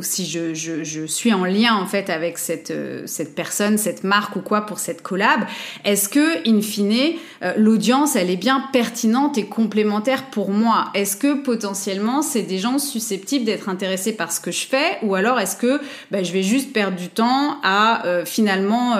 si 0.00 0.26
je, 0.26 0.54
je, 0.54 0.82
je, 0.82 1.04
suis 1.04 1.32
en 1.32 1.44
lien 1.44 1.74
en 1.74 1.86
fait 1.86 2.08
avec 2.10 2.38
cette, 2.38 2.70
euh, 2.70 3.02
cette 3.06 3.34
personne, 3.34 3.76
cette 3.76 4.02
marque 4.02 4.34
ou 4.36 4.40
quoi 4.40 4.62
pour 4.62 4.78
cette 4.78 5.02
collab, 5.02 5.40
est-ce 5.84 6.08
que, 6.08 6.48
in 6.48 6.60
fine, 6.62 7.16
euh, 7.42 7.52
l'audience, 7.56 8.16
elle 8.16 8.30
est 8.30 8.36
bien 8.36 8.64
pertinente 8.72 9.36
et 9.36 9.44
complémentaire 9.44 10.30
pour 10.30 10.50
moi? 10.50 10.86
Est-ce 10.94 11.16
que 11.16 11.34
potentiellement, 11.42 12.22
c'est 12.22 12.42
des 12.42 12.58
gens 12.58 12.78
susceptibles 12.78 13.44
d'être 13.44 13.68
intéressés 13.68 14.12
par 14.12 14.32
ce 14.32 14.40
que 14.40 14.50
je 14.50 14.66
fais? 14.66 14.98
Ou 15.02 15.14
alors 15.14 15.38
est-ce 15.38 15.56
que 15.56 15.80
bah, 16.10 16.22
je 16.22 16.32
vais 16.32 16.42
juste 16.42 16.72
perdre 16.72 16.96
du 16.96 17.08
temps 17.08 17.58
à 17.62 18.06
euh, 18.06 18.24
finalement 18.24 18.96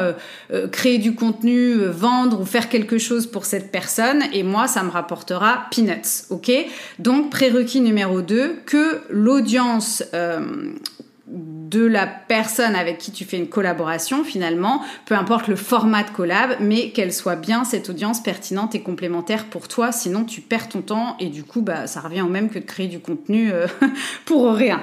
créer 0.72 0.98
du 0.98 1.14
contenu, 1.14 1.74
vendre 1.86 2.40
ou 2.40 2.44
faire 2.44 2.68
quelque 2.68 2.98
chose 2.98 3.26
pour 3.26 3.46
cette 3.46 3.72
personne? 3.72 4.22
Et 4.32 4.42
moi, 4.42 4.68
ça 4.68 4.82
me 4.82 4.90
rapportera 4.90 5.66
peanuts, 5.70 6.26
ok? 6.30 6.50
Donc, 6.98 7.30
prérequis 7.30 7.80
numéro 7.80 8.20
2, 8.20 8.60
que 8.66 9.00
l'audience 9.10 10.02
de 11.30 11.84
la 11.84 12.06
personne 12.06 12.74
avec 12.74 12.98
qui 12.98 13.12
tu 13.12 13.24
fais 13.24 13.36
une 13.36 13.48
collaboration 13.48 14.24
finalement, 14.24 14.82
peu 15.04 15.14
importe 15.14 15.48
le 15.48 15.56
format 15.56 16.02
de 16.02 16.10
collab, 16.10 16.56
mais 16.60 16.90
qu'elle 16.90 17.12
soit 17.12 17.36
bien 17.36 17.64
cette 17.64 17.90
audience 17.90 18.22
pertinente 18.22 18.74
et 18.74 18.80
complémentaire 18.80 19.44
pour 19.46 19.68
toi, 19.68 19.92
sinon 19.92 20.24
tu 20.24 20.40
perds 20.40 20.70
ton 20.70 20.80
temps 20.80 21.16
et 21.20 21.26
du 21.26 21.44
coup 21.44 21.60
bah 21.60 21.86
ça 21.86 22.00
revient 22.00 22.22
au 22.22 22.28
même 22.28 22.48
que 22.48 22.58
de 22.58 22.64
créer 22.64 22.88
du 22.88 23.00
contenu 23.00 23.52
euh, 23.52 23.66
pour 24.24 24.52
rien. 24.54 24.82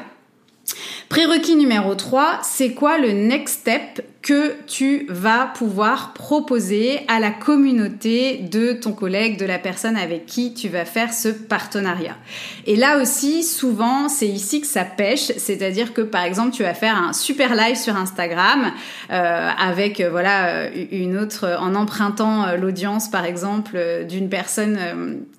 Prérequis 1.10 1.56
numéro 1.56 1.94
3, 1.94 2.40
c'est 2.44 2.72
quoi 2.72 2.98
le 2.98 3.12
next 3.12 3.60
step 3.60 4.04
que 4.24 4.56
tu 4.66 5.06
vas 5.08 5.52
pouvoir 5.56 6.14
proposer 6.14 7.02
à 7.08 7.20
la 7.20 7.30
communauté 7.30 8.40
de 8.40 8.74
ton 8.74 8.92
collègue, 8.92 9.38
de 9.38 9.46
la 9.46 9.60
personne 9.60 9.98
avec 9.98 10.26
qui 10.26 10.56
tu 10.56 10.68
vas 10.68 10.84
faire 10.84 11.14
ce 11.14 11.30
partenariat? 11.30 12.18
Et 12.66 12.76
là 12.76 13.00
aussi, 13.00 13.44
souvent, 13.44 14.10
c'est 14.10 14.28
ici 14.28 14.62
que 14.62 14.68
ça 14.68 14.84
pêche, 14.84 15.32
c'est-à-dire 15.38 15.94
que 15.94 16.02
par 16.02 16.24
exemple, 16.24 16.56
tu 16.56 16.64
vas 16.64 16.74
faire 16.74 16.98
un 16.98 17.14
super 17.14 17.56
live 17.56 17.76
sur 17.76 17.96
Instagram 17.96 18.72
euh, 19.12 19.50
avec 19.58 20.02
euh, 20.02 20.10
voilà 20.10 20.48
euh, 20.48 20.86
une 20.92 21.18
autre 21.18 21.56
en 21.60 21.76
empruntant 21.76 22.56
l'audience 22.56 23.10
par 23.10 23.26
exemple 23.26 23.78
d'une 24.10 24.30
personne 24.30 24.80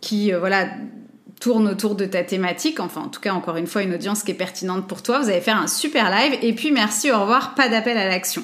qui 0.00 0.30
voilà 0.32 0.68
tourne 1.40 1.68
autour 1.68 1.94
de 1.94 2.06
ta 2.06 2.22
thématique, 2.22 2.80
enfin 2.80 3.02
en 3.02 3.08
tout 3.08 3.20
cas 3.20 3.32
encore 3.32 3.56
une 3.56 3.66
fois 3.66 3.82
une 3.82 3.94
audience 3.94 4.22
qui 4.22 4.30
est 4.30 4.34
pertinente 4.34 4.86
pour 4.86 5.02
toi, 5.02 5.20
vous 5.20 5.28
allez 5.28 5.40
faire 5.40 5.60
un 5.60 5.66
super 5.66 6.10
live. 6.10 6.38
Et 6.42 6.54
puis 6.54 6.70
merci, 6.70 7.10
au 7.10 7.20
revoir, 7.20 7.54
pas 7.54 7.68
d'appel 7.68 7.98
à 7.98 8.08
l'action. 8.08 8.42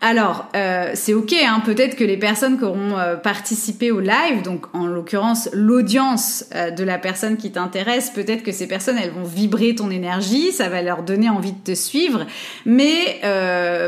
Alors, 0.00 0.48
euh, 0.54 0.90
c'est 0.92 1.14
ok, 1.14 1.32
hein, 1.32 1.62
peut-être 1.64 1.96
que 1.96 2.04
les 2.04 2.18
personnes 2.18 2.58
qui 2.58 2.64
auront 2.64 2.98
euh, 2.98 3.16
participé 3.16 3.90
au 3.90 4.00
live, 4.00 4.42
donc 4.44 4.66
en 4.74 4.86
l'occurrence 4.86 5.48
l'audience 5.54 6.44
euh, 6.54 6.70
de 6.70 6.84
la 6.84 6.98
personne 6.98 7.38
qui 7.38 7.50
t'intéresse, 7.50 8.10
peut-être 8.10 8.42
que 8.42 8.52
ces 8.52 8.66
personnes, 8.66 8.98
elles 8.98 9.12
vont 9.12 9.24
vibrer 9.24 9.74
ton 9.74 9.90
énergie, 9.90 10.52
ça 10.52 10.68
va 10.68 10.82
leur 10.82 11.04
donner 11.04 11.30
envie 11.30 11.52
de 11.52 11.72
te 11.72 11.74
suivre, 11.74 12.26
mais 12.66 13.20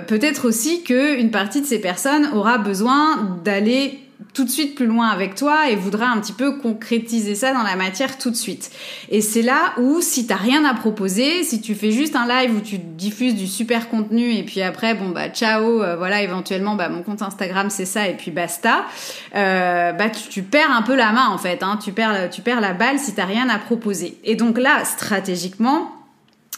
peut-être 0.06 0.48
aussi 0.48 0.82
qu'une 0.82 1.30
partie 1.30 1.60
de 1.60 1.66
ces 1.66 1.80
personnes 1.80 2.30
aura 2.32 2.56
besoin 2.56 3.38
d'aller 3.44 4.05
tout 4.32 4.44
de 4.44 4.50
suite 4.50 4.74
plus 4.74 4.86
loin 4.86 5.08
avec 5.08 5.34
toi 5.34 5.70
et 5.70 5.76
voudra 5.76 6.08
un 6.08 6.20
petit 6.20 6.32
peu 6.32 6.58
concrétiser 6.58 7.34
ça 7.34 7.52
dans 7.52 7.62
la 7.62 7.76
matière 7.76 8.18
tout 8.18 8.30
de 8.30 8.36
suite. 8.36 8.70
Et 9.10 9.20
c'est 9.20 9.42
là 9.42 9.74
où 9.78 10.00
si 10.00 10.26
t'as 10.26 10.36
rien 10.36 10.64
à 10.64 10.74
proposer, 10.74 11.42
si 11.42 11.60
tu 11.60 11.74
fais 11.74 11.90
juste 11.90 12.16
un 12.16 12.26
live 12.26 12.56
où 12.56 12.60
tu 12.60 12.78
diffuses 12.78 13.34
du 13.34 13.46
super 13.46 13.88
contenu 13.88 14.34
et 14.34 14.42
puis 14.42 14.62
après 14.62 14.94
bon 14.94 15.10
bah 15.10 15.28
ciao, 15.28 15.82
euh, 15.82 15.96
voilà 15.96 16.22
éventuellement 16.22 16.76
bah 16.76 16.88
mon 16.88 17.02
compte 17.02 17.22
Instagram 17.22 17.70
c'est 17.70 17.84
ça 17.84 18.08
et 18.08 18.14
puis 18.14 18.30
basta, 18.30 18.84
euh, 19.34 19.92
bah 19.92 20.10
tu, 20.10 20.42
perds 20.42 20.70
un 20.70 20.82
peu 20.82 20.96
la 20.96 21.12
main 21.12 21.28
en 21.28 21.38
fait, 21.38 21.62
hein, 21.62 21.78
tu 21.82 21.92
perds 21.92 22.30
tu 22.30 22.42
perds 22.42 22.60
la 22.60 22.72
balle 22.72 22.98
si 22.98 23.14
t'as 23.14 23.26
rien 23.26 23.48
à 23.48 23.58
proposer. 23.58 24.18
Et 24.24 24.34
donc 24.34 24.58
là 24.58 24.84
stratégiquement 24.84 25.92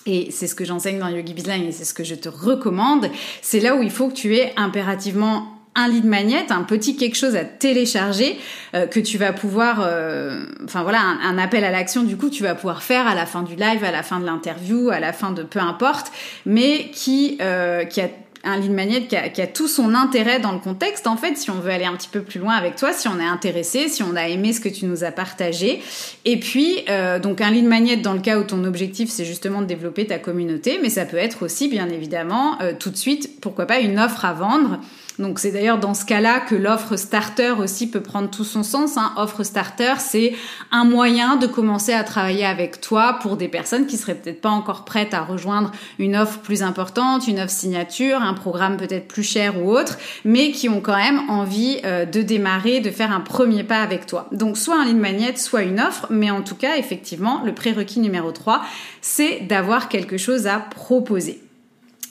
et 0.07 0.31
c'est 0.31 0.47
ce 0.47 0.55
que 0.55 0.65
j'enseigne 0.65 0.99
dans 0.99 1.09
Yogi 1.09 1.35
Bizline 1.35 1.65
et 1.65 1.73
c'est 1.73 1.85
ce 1.85 1.93
que 1.93 2.05
je 2.05 2.15
te 2.15 2.29
recommande, 2.29 3.11
c'est 3.43 3.61
là 3.61 3.77
où 3.77 3.83
il 3.83 3.91
faut 3.91 4.09
que 4.09 4.15
tu 4.15 4.37
aies 4.37 4.53
impérativement 4.57 5.58
un 5.79 5.89
lead 5.89 6.05
magnet, 6.05 6.51
un 6.51 6.63
petit 6.63 6.97
quelque 6.97 7.17
chose 7.17 7.37
à 7.37 7.45
télécharger 7.45 8.39
euh, 8.75 8.87
que 8.87 8.99
tu 8.99 9.17
vas 9.17 9.33
pouvoir, 9.33 9.81
euh, 9.83 10.45
enfin 10.65 10.83
voilà, 10.83 11.01
un, 11.01 11.39
appel 11.39 11.65
à 11.65 11.71
l'action 11.71 12.03
du 12.03 12.17
coup 12.17 12.31
tu 12.31 12.43
vas 12.43 12.55
pouvoir 12.55 12.83
faire 12.83 13.07
à 13.07 13.15
la 13.15 13.27
fin 13.27 13.43
du 13.43 13.55
live, 13.55 13.85
à 13.85 13.93
la 13.93 14.03
fin 14.03 14.19
de 14.19 14.27
l'interview, 14.27 14.91
à 14.91 14.99
la 14.99 15.13
fin 15.13 15.31
de 15.31 15.45
peu 15.45 15.61
importe, 15.61 16.11
mais 16.45 16.91
qui 16.93 17.39
euh, 17.41 17.85
qui 17.85 18.01
a 18.01 18.09
un 18.45 18.57
lead 18.57 18.73
magnet 18.73 19.07
qui 19.07 19.17
a, 19.17 19.29
qui 19.29 19.41
a, 19.41 19.47
tout 19.47 19.69
son 19.69 19.95
intérêt 19.95 20.41
dans 20.41 20.53
le 20.53 20.59
contexte. 20.59 21.07
En 21.07 21.17
fait 21.17 21.37
si 21.37 21.51
on 21.51 21.61
veut 21.61 21.71
aller 21.71 21.85
un 21.85 21.95
petit 21.95 22.09
peu 22.09 22.23
plus 22.23 22.41
loin 22.41 22.55
avec 22.55 22.77
toi 22.77 22.93
si 22.93 23.07
on 23.07 23.21
est 23.21 23.27
intéressé 23.27 23.89
si 23.89 24.03
on 24.03 24.17
a 24.17 24.29
aimé 24.29 24.53
ce 24.53 24.61
que 24.61 24.69
tu 24.69 24.87
nous 24.87 25.05
as 25.05 25.11
partagé. 25.13 25.81
Et 26.25 26.39
puis 26.39 26.85
donc 27.23 27.41
un 27.41 27.51
lead 27.51 27.67
magnet 27.67 27.97
dans 27.97 28.15
le 28.15 28.21
cas 28.21 28.39
où 28.39 28.45
ton 28.45 28.65
objectif 28.65 29.11
c'est 29.11 29.25
justement 29.25 29.61
de 29.61 29.67
développer 29.67 30.07
ta 30.07 30.19
communauté 30.19 30.79
mais 30.81 30.89
ça 30.89 31.05
peut 31.05 31.17
être 31.17 31.45
aussi 31.45 31.69
bien 31.69 31.89
évidemment 31.89 32.59
tout 32.79 32.91
de 32.91 32.97
suite 32.97 33.41
pourquoi 33.41 33.67
pas 33.67 33.81
une 33.81 33.99
offre 33.99 34.25
à 34.25 34.33
vendre 34.33 34.79
Donc 35.19 35.41
c'est 35.41 35.51
d'ailleurs 35.51 35.79
dans 35.79 35.95
ce 35.95 36.05
cas-là 36.05 36.39
que 36.39 36.55
l'offre 36.55 36.95
starter 36.97 37.55
aussi 37.59 37.91
peut 37.91 38.01
prendre 38.01 38.31
tout 38.31 38.45
son 38.45 38.63
sens. 38.63 38.97
Hein. 38.97 39.13
Offre 39.17 39.43
starter, 39.43 39.95
c'est 39.99 40.35
un 40.71 40.85
moyen 40.85 41.37
de 41.37 41.49
commencer 41.49 41.93
à 41.93 42.05
travailler 42.05 42.45
avec 42.45 42.81
toi 42.81 43.19
pour 43.21 43.37
des 43.37 43.49
personnes 43.49 43.87
qui 43.87 43.97
seraient 43.97 44.15
peut-être 44.15 44.41
pas 44.41 44.51
encore 44.51 44.85
prêtes 44.85 45.15
à 45.15 45.23
rejoindre 45.23 45.73
une 45.99 46.17
offre 46.17 46.39
plus 46.39 46.63
importante, 46.63 47.27
une 47.27 47.41
offre 47.41 47.51
signature, 47.51 48.23
un 48.23 48.35
programme 48.35 48.77
peut-être 48.77 49.09
plus 49.09 49.25
cher 49.25 49.61
ou 49.61 49.73
autre, 49.73 49.99
mais 50.25 50.53
qui 50.53 50.69
ont 50.69 50.81
quand 50.81 50.97
même 50.97 51.21
envie 51.29 51.81
euh, 51.85 52.05
de 52.05 52.23
démarrer, 52.23 52.79
de 52.79 52.91
faire 52.91 53.11
un 53.11 53.21
premier 53.21 53.65
pas 53.65 53.83
avec 53.83 54.07
toi. 54.07 54.29
Donc 54.31 54.57
soit 54.57 54.81
un 54.81 54.85
lead 54.85 54.99
magnet, 54.99 55.37
soit 55.37 55.63
une 55.63 55.81
offre, 55.81 56.07
mais 56.11 56.31
en 56.31 56.43
tout 56.43 56.55
cas, 56.55 56.77
effectivement, 56.77 57.43
le 57.45 57.53
prérequis 57.53 57.99
numéro 57.99 58.31
3, 58.31 58.63
c'est 59.01 59.41
d'avoir 59.49 59.89
quelque 59.89 60.17
chose 60.17 60.47
à 60.47 60.59
proposer. 60.59 61.41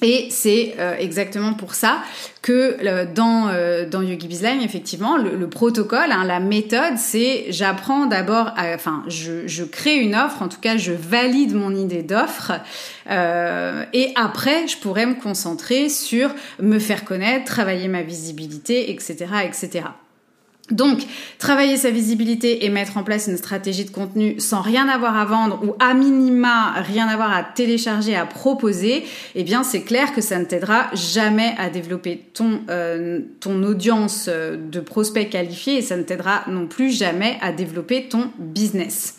Et 0.01 0.27
c'est 0.29 0.75
euh, 0.77 0.95
exactement 0.97 1.53
pour 1.53 1.73
ça 1.73 2.03
que 2.43 2.77
euh, 2.85 3.05
dans, 3.11 3.47
euh, 3.49 3.89
dans 3.89 4.01
Yogi 4.01 4.27
Bizline, 4.27 4.61
effectivement, 4.61 5.17
le, 5.17 5.49
protocole, 5.49 6.11
hein, 6.11 6.23
la 6.23 6.39
méthode, 6.39 6.97
c'est 6.97 7.45
j'apprends 7.49 8.05
d'abord, 8.05 8.53
enfin, 8.57 9.03
je, 9.07 9.47
je, 9.47 9.63
crée 9.63 9.95
une 9.95 10.15
offre, 10.15 10.41
en 10.41 10.49
tout 10.49 10.59
cas, 10.59 10.77
je 10.77 10.93
valide 10.93 11.55
mon 11.55 11.75
idée 11.75 12.03
d'offre, 12.03 12.51
et 13.09 14.11
après, 14.15 14.67
je 14.67 14.77
pourrais 14.77 15.05
me 15.05 15.15
concentrer 15.15 15.89
sur 15.89 16.29
me 16.59 16.79
faire 16.79 17.05
connaître, 17.05 17.45
travailler 17.45 17.87
ma 17.87 18.03
visibilité, 18.03 18.91
etc., 18.91 19.25
etc. 19.45 19.85
Donc, 20.69 20.99
travailler 21.39 21.77
sa 21.77 21.91
visibilité 21.91 22.65
et 22.65 22.69
mettre 22.69 22.97
en 22.97 23.03
place 23.03 23.27
une 23.27 23.37
stratégie 23.37 23.85
de 23.85 23.89
contenu 23.89 24.37
sans 24.39 24.59
rien 24.61 24.89
avoir 24.89 25.15
à 25.15 25.23
vendre 25.23 25.63
ou 25.63 25.75
à 25.79 25.93
minima 25.93 26.73
rien 26.81 27.07
avoir 27.07 27.31
à 27.31 27.43
télécharger, 27.43 28.15
à 28.15 28.25
proposer, 28.25 29.05
eh 29.35 29.43
bien, 29.43 29.63
c'est 29.63 29.83
clair 29.83 30.13
que 30.13 30.19
ça 30.19 30.37
ne 30.39 30.43
t'aidera 30.43 30.87
jamais 30.93 31.55
à 31.57 31.69
développer 31.69 32.21
ton, 32.33 32.61
euh, 32.69 33.19
ton 33.39 33.63
audience 33.63 34.25
euh, 34.27 34.57
de 34.57 34.81
prospects 34.81 35.29
qualifiés 35.29 35.77
et 35.77 35.81
ça 35.81 35.95
ne 35.95 36.03
t'aidera 36.03 36.43
non 36.49 36.67
plus 36.67 36.91
jamais 36.91 37.37
à 37.41 37.53
développer 37.53 38.09
ton 38.09 38.31
business. 38.37 39.15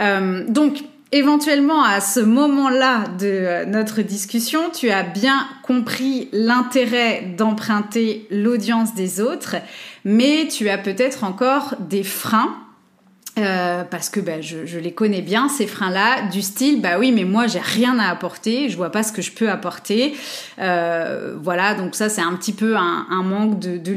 Euh, 0.00 0.44
donc, 0.48 0.82
éventuellement 1.12 1.84
à 1.84 2.00
ce 2.00 2.20
moment-là 2.20 3.04
de 3.18 3.26
euh, 3.26 3.64
notre 3.66 4.02
discussion, 4.02 4.70
tu 4.70 4.90
as 4.90 5.02
bien 5.02 5.46
compris 5.62 6.28
l'intérêt 6.32 7.34
d'emprunter 7.36 8.26
l'audience 8.30 8.94
des 8.94 9.20
autres, 9.20 9.56
mais 10.04 10.48
tu 10.48 10.68
as 10.70 10.78
peut-être 10.78 11.24
encore 11.24 11.74
des 11.78 12.02
freins 12.02 12.56
euh, 13.38 13.82
parce 13.84 14.10
que 14.10 14.20
bah, 14.20 14.42
je, 14.42 14.66
je, 14.66 14.78
les 14.78 14.92
connais 14.92 15.22
bien 15.22 15.48
ces 15.48 15.66
freins-là, 15.66 16.28
du 16.30 16.42
style 16.42 16.82
bah 16.82 16.98
oui 16.98 17.12
mais 17.12 17.24
moi 17.24 17.46
j'ai 17.46 17.60
rien 17.60 17.98
à 17.98 18.10
apporter, 18.10 18.68
je 18.68 18.76
vois 18.76 18.90
pas 18.90 19.02
ce 19.02 19.10
que 19.10 19.22
je 19.22 19.32
peux 19.32 19.48
apporter, 19.48 20.14
euh, 20.58 21.34
voilà 21.40 21.72
donc 21.72 21.94
ça 21.94 22.10
c'est 22.10 22.20
un 22.20 22.34
petit 22.34 22.52
peu 22.52 22.76
un, 22.76 23.06
un 23.08 23.22
manque 23.22 23.58
de, 23.58 23.78
de, 23.78 23.92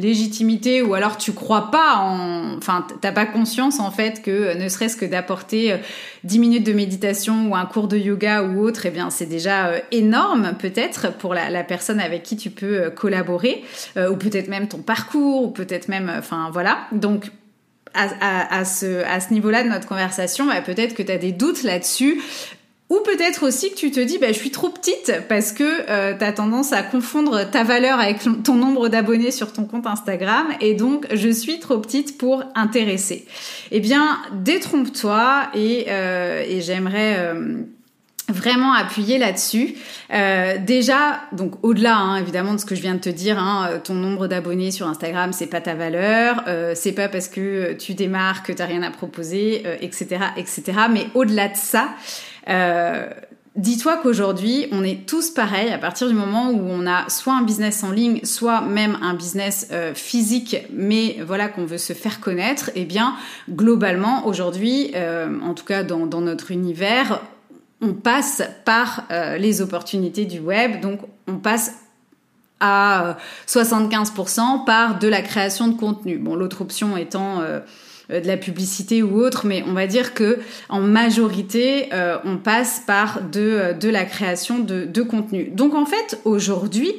légitimité 0.00 0.80
ou 0.80 0.94
alors 0.94 1.16
tu 1.16 1.32
crois 1.32 1.72
pas 1.72 1.96
en, 1.96 2.56
enfin 2.56 2.86
t'as 3.00 3.10
pas 3.10 3.26
conscience 3.26 3.80
en 3.80 3.90
fait 3.90 4.22
que 4.22 4.56
ne 4.56 4.68
serait-ce 4.68 4.96
que 4.96 5.06
d'apporter 5.06 5.76
10 6.22 6.36
euh, 6.36 6.40
minutes 6.40 6.66
de 6.66 6.72
méditation 6.72 7.50
ou 7.50 7.56
un 7.56 7.66
cours 7.66 7.88
de 7.88 7.96
yoga 7.96 8.44
ou 8.44 8.60
autre, 8.60 8.86
eh 8.86 8.90
bien 8.90 9.10
c'est 9.10 9.26
déjà 9.26 9.66
euh, 9.66 9.80
énorme 9.90 10.52
peut-être 10.56 11.12
pour 11.18 11.34
la, 11.34 11.50
la, 11.50 11.64
personne 11.64 11.98
avec 11.98 12.22
qui 12.22 12.36
tu 12.36 12.50
peux 12.50 12.90
collaborer 12.90 13.64
ou 13.96 14.14
peut-être 14.16 14.48
même 14.48 14.68
ton 14.68 14.78
parcours 14.78 15.42
ou 15.44 15.50
peut-être 15.50 15.88
même, 15.88 16.12
enfin 16.16 16.50
voilà. 16.52 16.78
Donc 16.92 17.30
à, 17.94 18.64
ce, 18.64 19.04
à 19.04 19.20
ce 19.20 19.32
niveau-là 19.32 19.64
de 19.64 19.68
notre 19.68 19.86
conversation, 19.86 20.46
bah, 20.46 20.60
peut-être 20.60 20.94
que 20.94 21.02
tu 21.02 21.12
as 21.12 21.18
des 21.18 21.32
doutes 21.32 21.62
là-dessus. 21.62 22.20
Ou 22.90 22.98
peut-être 23.04 23.46
aussi 23.46 23.70
que 23.70 23.76
tu 23.76 23.92
te 23.92 24.00
dis, 24.00 24.18
bah, 24.18 24.28
je 24.28 24.38
suis 24.38 24.50
trop 24.50 24.68
petite 24.68 25.12
parce 25.28 25.52
que 25.52 25.62
euh, 25.88 26.18
tu 26.18 26.24
as 26.24 26.32
tendance 26.32 26.72
à 26.72 26.82
confondre 26.82 27.48
ta 27.48 27.62
valeur 27.62 28.00
avec 28.00 28.18
ton 28.42 28.56
nombre 28.56 28.88
d'abonnés 28.88 29.30
sur 29.30 29.52
ton 29.52 29.64
compte 29.64 29.86
Instagram 29.86 30.48
et 30.60 30.74
donc 30.74 31.06
je 31.12 31.28
suis 31.28 31.60
trop 31.60 31.78
petite 31.78 32.18
pour 32.18 32.42
intéresser. 32.56 33.26
Eh 33.70 33.78
bien, 33.78 34.18
détrompe-toi 34.32 35.50
et, 35.54 35.86
euh, 35.88 36.44
et 36.46 36.60
j'aimerais... 36.60 37.16
Euh, 37.18 37.62
vraiment 38.30 38.72
appuyer 38.72 39.18
là-dessus. 39.18 39.74
Euh, 40.12 40.56
déjà, 40.58 41.20
donc 41.32 41.54
au-delà 41.62 41.96
hein, 41.96 42.16
évidemment 42.16 42.54
de 42.54 42.58
ce 42.58 42.66
que 42.66 42.74
je 42.74 42.80
viens 42.80 42.94
de 42.94 43.00
te 43.00 43.08
dire, 43.08 43.38
hein, 43.38 43.68
euh, 43.70 43.78
ton 43.78 43.94
nombre 43.94 44.26
d'abonnés 44.26 44.70
sur 44.70 44.86
Instagram, 44.86 45.32
c'est 45.32 45.46
pas 45.46 45.60
ta 45.60 45.74
valeur, 45.74 46.44
euh, 46.48 46.72
c'est 46.74 46.92
pas 46.92 47.08
parce 47.08 47.28
que 47.28 47.74
tu 47.74 47.94
démarres 47.94 48.42
que 48.42 48.52
t'as 48.52 48.66
rien 48.66 48.82
à 48.82 48.90
proposer, 48.90 49.62
etc., 49.80 50.18
etc. 50.36 50.62
Mais 50.90 51.06
au-delà 51.14 51.48
de 51.48 51.56
ça. 51.56 51.88
Dis-toi 53.56 53.98
qu'aujourd'hui, 54.00 54.68
on 54.70 54.84
est 54.84 55.06
tous 55.08 55.30
pareils 55.30 55.72
à 55.72 55.78
partir 55.78 56.06
du 56.06 56.14
moment 56.14 56.50
où 56.50 56.60
on 56.70 56.86
a 56.86 57.08
soit 57.08 57.34
un 57.34 57.42
business 57.42 57.82
en 57.82 57.90
ligne, 57.90 58.20
soit 58.22 58.60
même 58.60 58.96
un 59.02 59.12
business 59.14 59.68
physique, 59.92 60.56
mais 60.72 61.18
voilà 61.26 61.48
qu'on 61.48 61.66
veut 61.66 61.76
se 61.76 61.92
faire 61.92 62.20
connaître. 62.20 62.70
Eh 62.76 62.84
bien, 62.84 63.16
globalement, 63.50 64.26
aujourd'hui, 64.26 64.92
en 65.44 65.54
tout 65.54 65.64
cas 65.64 65.82
dans, 65.82 66.06
dans 66.06 66.20
notre 66.20 66.52
univers, 66.52 67.20
on 67.80 67.92
passe 67.92 68.42
par 68.64 69.04
euh, 69.10 69.36
les 69.38 69.62
opportunités 69.62 70.24
du 70.24 70.38
web, 70.38 70.80
donc 70.80 71.00
on 71.26 71.36
passe 71.36 71.74
à 72.60 73.16
75% 73.48 74.40
euh, 74.40 74.64
par 74.66 74.98
de 74.98 75.08
la 75.08 75.22
création 75.22 75.68
de 75.68 75.78
contenu. 75.78 76.18
Bon, 76.18 76.34
l'autre 76.34 76.60
option 76.60 76.96
étant 76.96 77.40
euh, 77.40 77.60
de 78.10 78.26
la 78.26 78.36
publicité 78.36 79.02
ou 79.02 79.18
autre, 79.18 79.46
mais 79.46 79.64
on 79.66 79.72
va 79.72 79.86
dire 79.86 80.14
que 80.14 80.40
en 80.68 80.80
majorité, 80.80 81.90
on 82.24 82.38
passe 82.38 82.82
par 82.84 83.22
de, 83.22 83.72
de 83.78 83.88
la 83.88 84.04
création 84.04 84.58
de, 84.58 84.84
de 84.84 85.02
contenu. 85.02 85.44
Donc 85.44 85.76
en 85.76 85.86
fait, 85.86 86.20
aujourd'hui, 86.24 86.92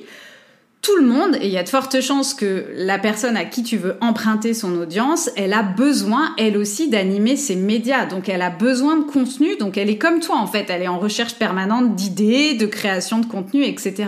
tout 0.81 0.97
le 0.97 1.05
monde, 1.05 1.35
et 1.35 1.45
il 1.45 1.51
y 1.51 1.59
a 1.59 1.63
de 1.63 1.69
fortes 1.69 2.01
chances 2.01 2.33
que 2.33 2.65
la 2.75 2.97
personne 2.97 3.37
à 3.37 3.45
qui 3.45 3.61
tu 3.61 3.77
veux 3.77 3.97
emprunter 4.01 4.55
son 4.55 4.75
audience, 4.77 5.29
elle 5.35 5.53
a 5.53 5.61
besoin, 5.61 6.33
elle 6.39 6.57
aussi, 6.57 6.89
d'animer 6.89 7.35
ses 7.35 7.55
médias. 7.55 8.07
Donc 8.07 8.29
elle 8.29 8.41
a 8.41 8.49
besoin 8.49 8.97
de 8.97 9.03
contenu, 9.03 9.55
donc 9.57 9.77
elle 9.77 9.91
est 9.91 9.99
comme 9.99 10.21
toi 10.21 10.37
en 10.37 10.47
fait, 10.47 10.65
elle 10.69 10.81
est 10.81 10.87
en 10.87 10.97
recherche 10.97 11.35
permanente 11.35 11.95
d'idées, 11.95 12.55
de 12.55 12.65
création 12.65 13.19
de 13.19 13.27
contenu, 13.27 13.63
etc. 13.63 14.05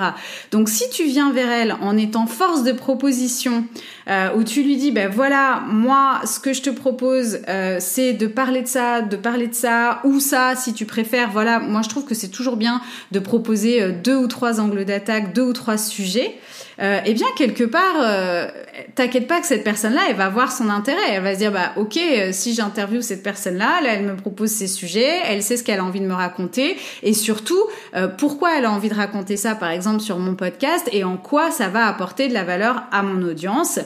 Donc 0.49 0.67
si 0.67 0.89
tu 0.89 1.03
viens 1.03 1.31
vers 1.31 1.51
elle 1.51 1.75
en 1.79 1.95
étant 1.95 2.25
force 2.25 2.63
de 2.63 2.71
proposition, 2.71 3.65
euh, 4.09 4.29
où 4.35 4.43
tu 4.43 4.63
lui 4.63 4.75
dis, 4.75 4.91
ben 4.91 5.09
voilà, 5.09 5.63
moi, 5.67 6.21
ce 6.25 6.39
que 6.39 6.53
je 6.53 6.63
te 6.63 6.71
propose, 6.71 7.39
euh, 7.49 7.77
c'est 7.79 8.13
de 8.13 8.25
parler 8.25 8.63
de 8.63 8.67
ça, 8.67 9.01
de 9.01 9.15
parler 9.15 9.47
de 9.47 9.53
ça, 9.53 10.01
ou 10.05 10.19
ça, 10.19 10.55
si 10.55 10.73
tu 10.73 10.85
préfères, 10.85 11.29
voilà, 11.29 11.59
moi 11.59 11.83
je 11.83 11.89
trouve 11.89 12.05
que 12.05 12.15
c'est 12.15 12.29
toujours 12.29 12.57
bien 12.57 12.81
de 13.11 13.19
proposer 13.19 13.81
euh, 13.81 13.91
deux 13.91 14.15
ou 14.15 14.27
trois 14.27 14.59
angles 14.59 14.85
d'attaque, 14.85 15.33
deux 15.33 15.43
ou 15.43 15.53
trois 15.53 15.77
sujets 15.77 16.35
euh, 16.81 16.99
eh 17.05 17.13
bien 17.13 17.27
quelque 17.37 17.63
part, 17.63 17.95
euh, 18.01 18.47
t'inquiète 18.95 19.27
pas 19.27 19.39
que 19.39 19.47
cette 19.47 19.63
personne-là, 19.63 20.01
elle 20.09 20.15
va 20.15 20.29
voir 20.29 20.51
son 20.51 20.69
intérêt. 20.69 21.01
Elle 21.11 21.23
va 21.23 21.33
se 21.33 21.39
dire, 21.39 21.51
bah 21.51 21.73
ok, 21.77 21.97
euh, 21.97 22.29
si 22.31 22.53
j'interviewe 22.53 23.01
cette 23.01 23.23
personne-là, 23.23 23.81
là, 23.81 23.93
elle 23.93 24.05
me 24.05 24.15
propose 24.15 24.49
ses 24.49 24.67
sujets, 24.67 25.19
elle 25.25 25.43
sait 25.43 25.57
ce 25.57 25.63
qu'elle 25.63 25.79
a 25.79 25.83
envie 25.83 26.01
de 26.01 26.07
me 26.07 26.13
raconter, 26.13 26.77
et 27.01 27.13
surtout, 27.13 27.63
euh, 27.95 28.07
pourquoi 28.07 28.57
elle 28.57 28.65
a 28.65 28.71
envie 28.71 28.89
de 28.89 28.95
raconter 28.95 29.37
ça, 29.37 29.55
par 29.55 29.69
exemple, 29.69 29.99
sur 29.99 30.19
mon 30.19 30.35
podcast, 30.35 30.87
et 30.91 31.03
en 31.03 31.17
quoi 31.17 31.51
ça 31.51 31.67
va 31.69 31.87
apporter 31.87 32.27
de 32.27 32.33
la 32.33 32.43
valeur 32.43 32.83
à 32.91 33.03
mon 33.03 33.21
audience. 33.27 33.79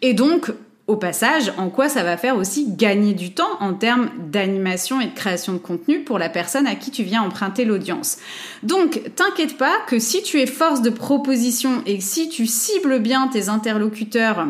Et 0.00 0.14
donc, 0.14 0.50
au 0.88 0.96
passage, 0.96 1.52
en 1.58 1.70
quoi 1.70 1.88
ça 1.88 2.02
va 2.02 2.16
faire 2.16 2.36
aussi 2.36 2.66
gagner 2.68 3.14
du 3.14 3.32
temps 3.32 3.56
en 3.60 3.74
termes 3.74 4.10
d'animation 4.30 5.00
et 5.00 5.06
de 5.06 5.14
création 5.14 5.52
de 5.52 5.58
contenu 5.58 6.00
pour 6.00 6.18
la 6.18 6.28
personne 6.28 6.66
à 6.66 6.74
qui 6.74 6.90
tu 6.90 7.04
viens 7.04 7.22
emprunter 7.22 7.64
l'audience? 7.64 8.18
Donc, 8.62 9.00
t'inquiète 9.14 9.56
pas 9.56 9.74
que 9.86 9.98
si 9.98 10.22
tu 10.22 10.40
es 10.40 10.46
force 10.46 10.82
de 10.82 10.90
proposition 10.90 11.82
et 11.86 12.00
si 12.00 12.28
tu 12.28 12.46
cibles 12.46 12.98
bien 12.98 13.28
tes 13.28 13.48
interlocuteurs 13.48 14.48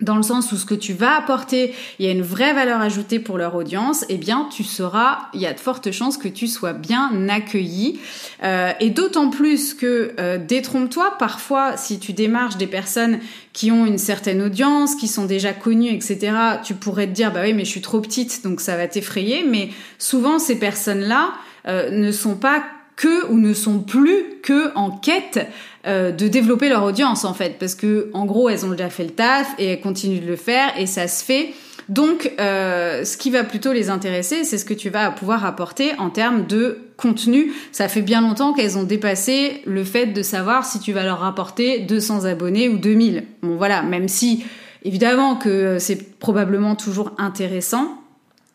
dans 0.00 0.16
le 0.16 0.22
sens 0.22 0.50
où 0.50 0.56
ce 0.56 0.66
que 0.66 0.74
tu 0.74 0.92
vas 0.92 1.16
apporter, 1.16 1.72
il 1.98 2.06
y 2.06 2.08
a 2.08 2.12
une 2.12 2.22
vraie 2.22 2.52
valeur 2.52 2.80
ajoutée 2.80 3.20
pour 3.20 3.38
leur 3.38 3.54
audience, 3.54 4.04
eh 4.08 4.16
bien, 4.16 4.48
tu 4.50 4.64
seras, 4.64 5.28
il 5.34 5.40
y 5.40 5.46
a 5.46 5.52
de 5.52 5.60
fortes 5.60 5.92
chances 5.92 6.16
que 6.16 6.26
tu 6.26 6.48
sois 6.48 6.72
bien 6.72 7.28
accueilli. 7.28 8.00
Euh, 8.42 8.72
et 8.80 8.90
d'autant 8.90 9.30
plus 9.30 9.72
que, 9.72 10.12
euh, 10.18 10.36
détrompe-toi, 10.36 11.14
parfois, 11.18 11.76
si 11.76 12.00
tu 12.00 12.12
démarches 12.12 12.56
des 12.56 12.66
personnes 12.66 13.20
qui 13.52 13.70
ont 13.70 13.86
une 13.86 13.98
certaine 13.98 14.42
audience, 14.42 14.96
qui 14.96 15.06
sont 15.06 15.26
déjà 15.26 15.52
connues, 15.52 15.90
etc., 15.90 16.32
tu 16.64 16.74
pourrais 16.74 17.06
te 17.06 17.12
dire, 17.12 17.32
bah 17.32 17.42
oui, 17.44 17.54
mais 17.54 17.64
je 17.64 17.70
suis 17.70 17.80
trop 17.80 18.00
petite, 18.00 18.42
donc 18.42 18.60
ça 18.60 18.76
va 18.76 18.88
t'effrayer. 18.88 19.44
Mais 19.48 19.70
souvent, 19.98 20.40
ces 20.40 20.58
personnes-là 20.58 21.34
euh, 21.68 21.90
ne 21.90 22.10
sont 22.10 22.34
pas 22.34 22.64
que 22.96 23.26
ou 23.30 23.38
ne 23.38 23.54
sont 23.54 23.80
plus 23.80 24.24
que 24.42 24.74
en 24.76 24.90
quête 24.90 25.46
euh, 25.86 26.12
de 26.12 26.28
développer 26.28 26.68
leur 26.68 26.84
audience 26.84 27.24
en 27.24 27.34
fait. 27.34 27.58
Parce 27.58 27.74
que 27.74 28.10
en 28.12 28.24
gros 28.24 28.48
elles 28.48 28.64
ont 28.64 28.70
déjà 28.70 28.90
fait 28.90 29.04
le 29.04 29.10
taf 29.10 29.48
et 29.58 29.66
elles 29.66 29.80
continuent 29.80 30.20
de 30.20 30.26
le 30.26 30.36
faire 30.36 30.72
et 30.78 30.86
ça 30.86 31.08
se 31.08 31.24
fait. 31.24 31.54
Donc 31.88 32.32
euh, 32.40 33.04
ce 33.04 33.16
qui 33.18 33.30
va 33.30 33.44
plutôt 33.44 33.72
les 33.72 33.90
intéresser 33.90 34.44
c'est 34.44 34.56
ce 34.56 34.64
que 34.64 34.72
tu 34.72 34.88
vas 34.88 35.10
pouvoir 35.10 35.44
apporter 35.44 35.92
en 35.98 36.08
termes 36.08 36.46
de 36.46 36.78
contenu. 36.96 37.52
Ça 37.72 37.88
fait 37.88 38.02
bien 38.02 38.20
longtemps 38.20 38.52
qu'elles 38.52 38.78
ont 38.78 38.84
dépassé 38.84 39.62
le 39.66 39.84
fait 39.84 40.06
de 40.06 40.22
savoir 40.22 40.64
si 40.64 40.80
tu 40.80 40.92
vas 40.92 41.02
leur 41.02 41.20
rapporter 41.20 41.80
200 41.80 42.24
abonnés 42.24 42.68
ou 42.68 42.78
2000 42.78 43.24
bon 43.42 43.56
voilà 43.56 43.82
même 43.82 44.08
si 44.08 44.44
évidemment 44.84 45.36
que 45.36 45.78
c'est 45.78 46.18
probablement 46.18 46.76
toujours 46.76 47.12
intéressant 47.18 48.03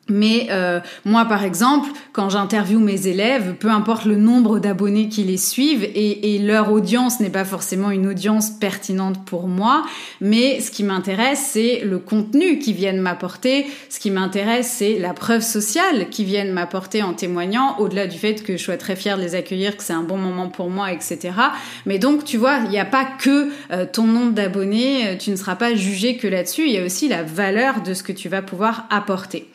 Mais 0.09 0.47
euh, 0.49 0.79
moi, 1.05 1.25
par 1.25 1.43
exemple, 1.43 1.89
quand 2.11 2.29
j'interviewe 2.29 2.79
mes 2.79 3.07
élèves, 3.07 3.55
peu 3.59 3.69
importe 3.69 4.05
le 4.05 4.15
nombre 4.15 4.59
d'abonnés 4.59 5.09
qui 5.09 5.23
les 5.23 5.37
suivent, 5.37 5.83
et, 5.83 6.35
et 6.35 6.39
leur 6.39 6.71
audience 6.71 7.19
n'est 7.19 7.29
pas 7.29 7.45
forcément 7.45 7.91
une 7.91 8.07
audience 8.07 8.49
pertinente 8.49 9.25
pour 9.25 9.47
moi, 9.47 9.83
mais 10.21 10.59
ce 10.59 10.71
qui 10.71 10.83
m'intéresse, 10.83 11.49
c'est 11.51 11.81
le 11.83 11.99
contenu 11.99 12.59
qu'ils 12.59 12.75
viennent 12.75 13.01
m'apporter. 13.01 13.65
Ce 13.89 13.99
qui 13.99 14.11
m'intéresse, 14.11 14.75
c'est 14.77 14.97
la 14.99 15.13
preuve 15.13 15.41
sociale 15.41 16.09
qu'ils 16.09 16.25
viennent 16.25 16.51
m'apporter 16.51 17.03
en 17.03 17.13
témoignant, 17.13 17.77
au-delà 17.79 18.07
du 18.07 18.17
fait 18.17 18.43
que 18.43 18.57
je 18.57 18.63
sois 18.63 18.77
très 18.77 18.95
fière 18.95 19.17
de 19.17 19.21
les 19.21 19.35
accueillir, 19.35 19.77
que 19.77 19.83
c'est 19.83 19.93
un 19.93 20.03
bon 20.03 20.17
moment 20.17 20.49
pour 20.49 20.69
moi, 20.69 20.91
etc. 20.91 21.31
Mais 21.85 21.99
donc, 21.99 22.23
tu 22.23 22.37
vois, 22.37 22.59
il 22.65 22.69
n'y 22.69 22.79
a 22.79 22.85
pas 22.85 23.05
que 23.05 23.49
euh, 23.71 23.85
ton 23.91 24.03
nombre 24.03 24.33
d'abonnés, 24.33 25.07
euh, 25.07 25.17
tu 25.17 25.31
ne 25.31 25.35
seras 25.35 25.55
pas 25.55 25.75
jugé 25.75 26.17
que 26.17 26.27
là-dessus, 26.27 26.65
il 26.65 26.71
y 26.71 26.77
a 26.77 26.83
aussi 26.83 27.07
la 27.07 27.23
valeur 27.23 27.81
de 27.81 27.93
ce 27.93 28.03
que 28.03 28.11
tu 28.11 28.29
vas 28.29 28.41
pouvoir 28.41 28.85
apporter. 28.89 29.47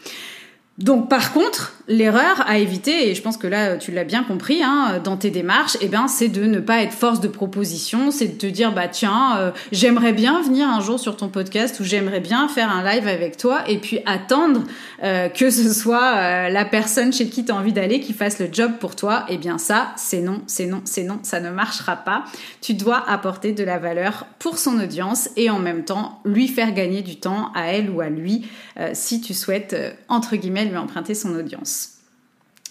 Donc 0.79 1.09
par 1.09 1.33
contre, 1.33 1.73
l'erreur 1.87 2.43
à 2.49 2.59
éviter, 2.59 3.09
et 3.09 3.15
je 3.15 3.23
pense 3.23 3.37
que 3.37 3.47
là 3.47 3.77
tu 3.77 3.93
l'as 3.93 4.03
bien 4.03 4.25
compris 4.25 4.61
hein, 4.65 5.01
dans 5.05 5.17
tes 5.17 5.31
démarches, 5.31 5.77
eh 5.81 5.87
ben 5.87 6.09
c'est 6.09 6.27
de 6.27 6.45
ne 6.47 6.59
pas 6.59 6.83
être 6.83 6.93
force 6.93 7.21
de 7.21 7.29
proposition, 7.29 8.11
c'est 8.11 8.27
de 8.27 8.39
te 8.39 8.47
dire 8.47 8.73
bah 8.73 8.89
tiens, 8.89 9.37
euh, 9.39 9.51
j'aimerais 9.71 10.13
bien 10.13 10.43
venir 10.43 10.69
un 10.69 10.81
jour 10.81 10.99
sur 10.99 11.17
ton 11.17 11.29
podcast 11.29 11.79
ou 11.79 11.85
j'aimerais 11.85 12.19
bien 12.19 12.49
faire 12.49 12.71
un 12.71 12.83
live 12.83 13.07
avec 13.07 13.37
toi, 13.37 13.61
et 13.69 13.79
puis 13.79 14.01
attendre 14.05 14.65
euh, 15.05 15.29
que 15.29 15.49
ce 15.49 15.73
soit 15.73 16.17
euh, 16.17 16.49
la 16.49 16.65
personne 16.65 17.13
chez 17.13 17.29
qui 17.29 17.45
tu 17.45 17.53
as 17.53 17.55
envie 17.55 17.73
d'aller 17.73 18.01
qui 18.01 18.13
fasse 18.13 18.41
le 18.41 18.49
job 18.51 18.73
pour 18.81 18.97
toi. 18.97 19.27
Eh 19.29 19.39
bien 19.39 19.59
ça, 19.59 19.93
c'est 19.97 20.23
non, 20.23 20.43
c'est 20.49 20.67
non, 20.67 20.81
c'est 20.85 21.05
non, 21.05 21.21
ça 21.23 21.39
ne 21.39 21.51
marchera 21.51 21.95
pas. 21.95 22.25
Tu 22.61 22.75
dois 22.75 23.09
apporter 23.09 23.53
de 23.53 23.63
la 23.63 23.79
valeur 23.79 24.27
pour 24.41 24.59
son 24.59 24.81
audience 24.81 25.29
et 25.37 25.51
en 25.51 25.61
même 25.61 25.85
temps 25.85 26.21
lui 26.25 26.49
faire 26.49 26.73
gagner 26.75 27.03
du 27.03 27.15
temps 27.15 27.53
à 27.55 27.67
elle 27.67 27.91
ou 27.91 28.01
à 28.01 28.09
lui 28.09 28.49
si 28.93 29.21
tu 29.21 29.35
souhaites 29.35 29.77
entre 30.09 30.35
guillemets 30.35 30.64
lui 30.65 30.77
emprunter 30.77 31.15
son 31.15 31.35
audience. 31.35 31.94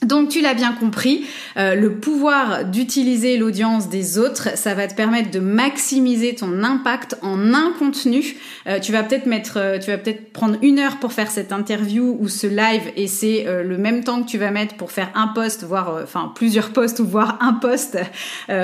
Donc 0.05 0.29
tu 0.29 0.41
l'as 0.41 0.53
bien 0.53 0.73
compris, 0.73 1.25
euh, 1.57 1.75
le 1.75 1.95
pouvoir 1.95 2.65
d'utiliser 2.65 3.37
l'audience 3.37 3.89
des 3.89 4.17
autres, 4.17 4.57
ça 4.57 4.73
va 4.73 4.87
te 4.87 4.95
permettre 4.95 5.31
de 5.31 5.39
maximiser 5.39 6.35
ton 6.35 6.63
impact 6.63 7.17
en 7.21 7.53
un 7.53 7.73
contenu. 7.79 8.35
Euh, 8.67 8.79
tu 8.79 8.91
vas 8.91 9.03
peut-être 9.03 9.25
mettre, 9.25 9.57
euh, 9.57 9.79
tu 9.79 9.91
vas 9.91 9.97
peut-être 9.97 10.31
prendre 10.33 10.57
une 10.61 10.79
heure 10.79 10.97
pour 10.97 11.13
faire 11.13 11.31
cette 11.31 11.51
interview 11.51 12.17
ou 12.19 12.27
ce 12.27 12.47
live, 12.47 12.91
et 12.95 13.07
c'est 13.07 13.45
le 13.47 13.77
même 13.77 14.03
temps 14.03 14.23
que 14.23 14.29
tu 14.29 14.37
vas 14.37 14.51
mettre 14.51 14.75
pour 14.75 14.91
faire 14.91 15.11
un 15.15 15.27
post, 15.27 15.63
voire 15.63 15.99
enfin 16.03 16.31
plusieurs 16.35 16.71
posts 16.71 16.99
ou 16.99 17.05
voire 17.05 17.37
un 17.41 17.53
post 17.53 17.97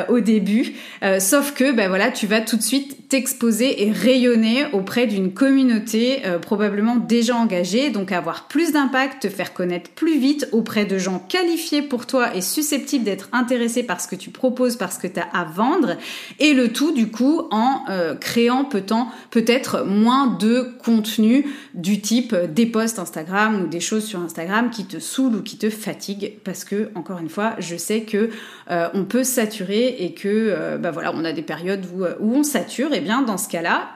au 0.09 0.19
début. 0.19 0.73
sauf 1.19 1.53
que 1.53 1.71
ben 1.71 1.87
voilà, 1.87 2.11
tu 2.11 2.27
vas 2.27 2.41
tout 2.41 2.57
de 2.57 2.61
suite 2.61 3.09
t'exposer 3.09 3.87
et 3.87 3.91
rayonner 3.91 4.65
auprès 4.73 5.07
d'une 5.07 5.33
communauté 5.33 6.21
probablement 6.41 6.95
déjà 6.95 7.35
engagée, 7.35 7.89
donc 7.89 8.11
avoir 8.11 8.47
plus 8.47 8.71
d'impact, 8.71 9.23
te 9.23 9.29
faire 9.29 9.53
connaître 9.53 9.89
plus 9.91 10.17
vite 10.17 10.47
auprès 10.51 10.85
de 10.85 10.97
gens 10.97 11.19
qualifié 11.29 11.81
pour 11.81 12.05
toi 12.05 12.35
et 12.35 12.41
susceptible 12.41 13.05
d'être 13.05 13.29
intéressé 13.31 13.83
par 13.83 14.01
ce 14.01 14.07
que 14.07 14.15
tu 14.15 14.31
proposes, 14.31 14.75
par 14.75 14.91
ce 14.91 14.99
que 14.99 15.07
tu 15.07 15.19
as 15.19 15.27
à 15.31 15.45
vendre, 15.45 15.95
et 16.39 16.53
le 16.53 16.73
tout 16.73 16.91
du 16.91 17.09
coup 17.09 17.43
en 17.51 17.83
euh, 17.89 18.15
créant 18.15 18.65
peut-être 18.65 19.85
moins 19.85 20.27
de 20.27 20.73
contenu 20.83 21.45
du 21.73 22.01
type 22.01 22.35
des 22.35 22.65
posts 22.65 22.99
Instagram 22.99 23.63
ou 23.63 23.67
des 23.67 23.79
choses 23.79 24.05
sur 24.05 24.19
Instagram 24.19 24.69
qui 24.69 24.85
te 24.85 24.99
saoulent 24.99 25.37
ou 25.37 25.43
qui 25.43 25.57
te 25.57 25.69
fatiguent, 25.69 26.33
parce 26.43 26.65
que 26.65 26.89
encore 26.95 27.19
une 27.19 27.29
fois, 27.29 27.55
je 27.59 27.77
sais 27.77 28.01
que 28.01 28.29
euh, 28.71 28.89
on 28.93 29.05
peut 29.05 29.23
saturer 29.23 29.95
et 29.99 30.13
que 30.13 30.27
euh, 30.27 30.77
bah 30.77 30.91
voilà, 30.91 31.11
on 31.13 31.23
a 31.23 31.31
des 31.31 31.41
périodes 31.41 31.85
où, 31.93 32.05
on 32.19 32.43
sature, 32.43 32.93
et 32.93 33.01
bien 33.01 33.21
dans 33.21 33.37
ce 33.37 33.47
cas-là, 33.49 33.89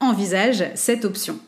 envisage 0.00 0.64
cette 0.74 1.04
option. 1.04 1.38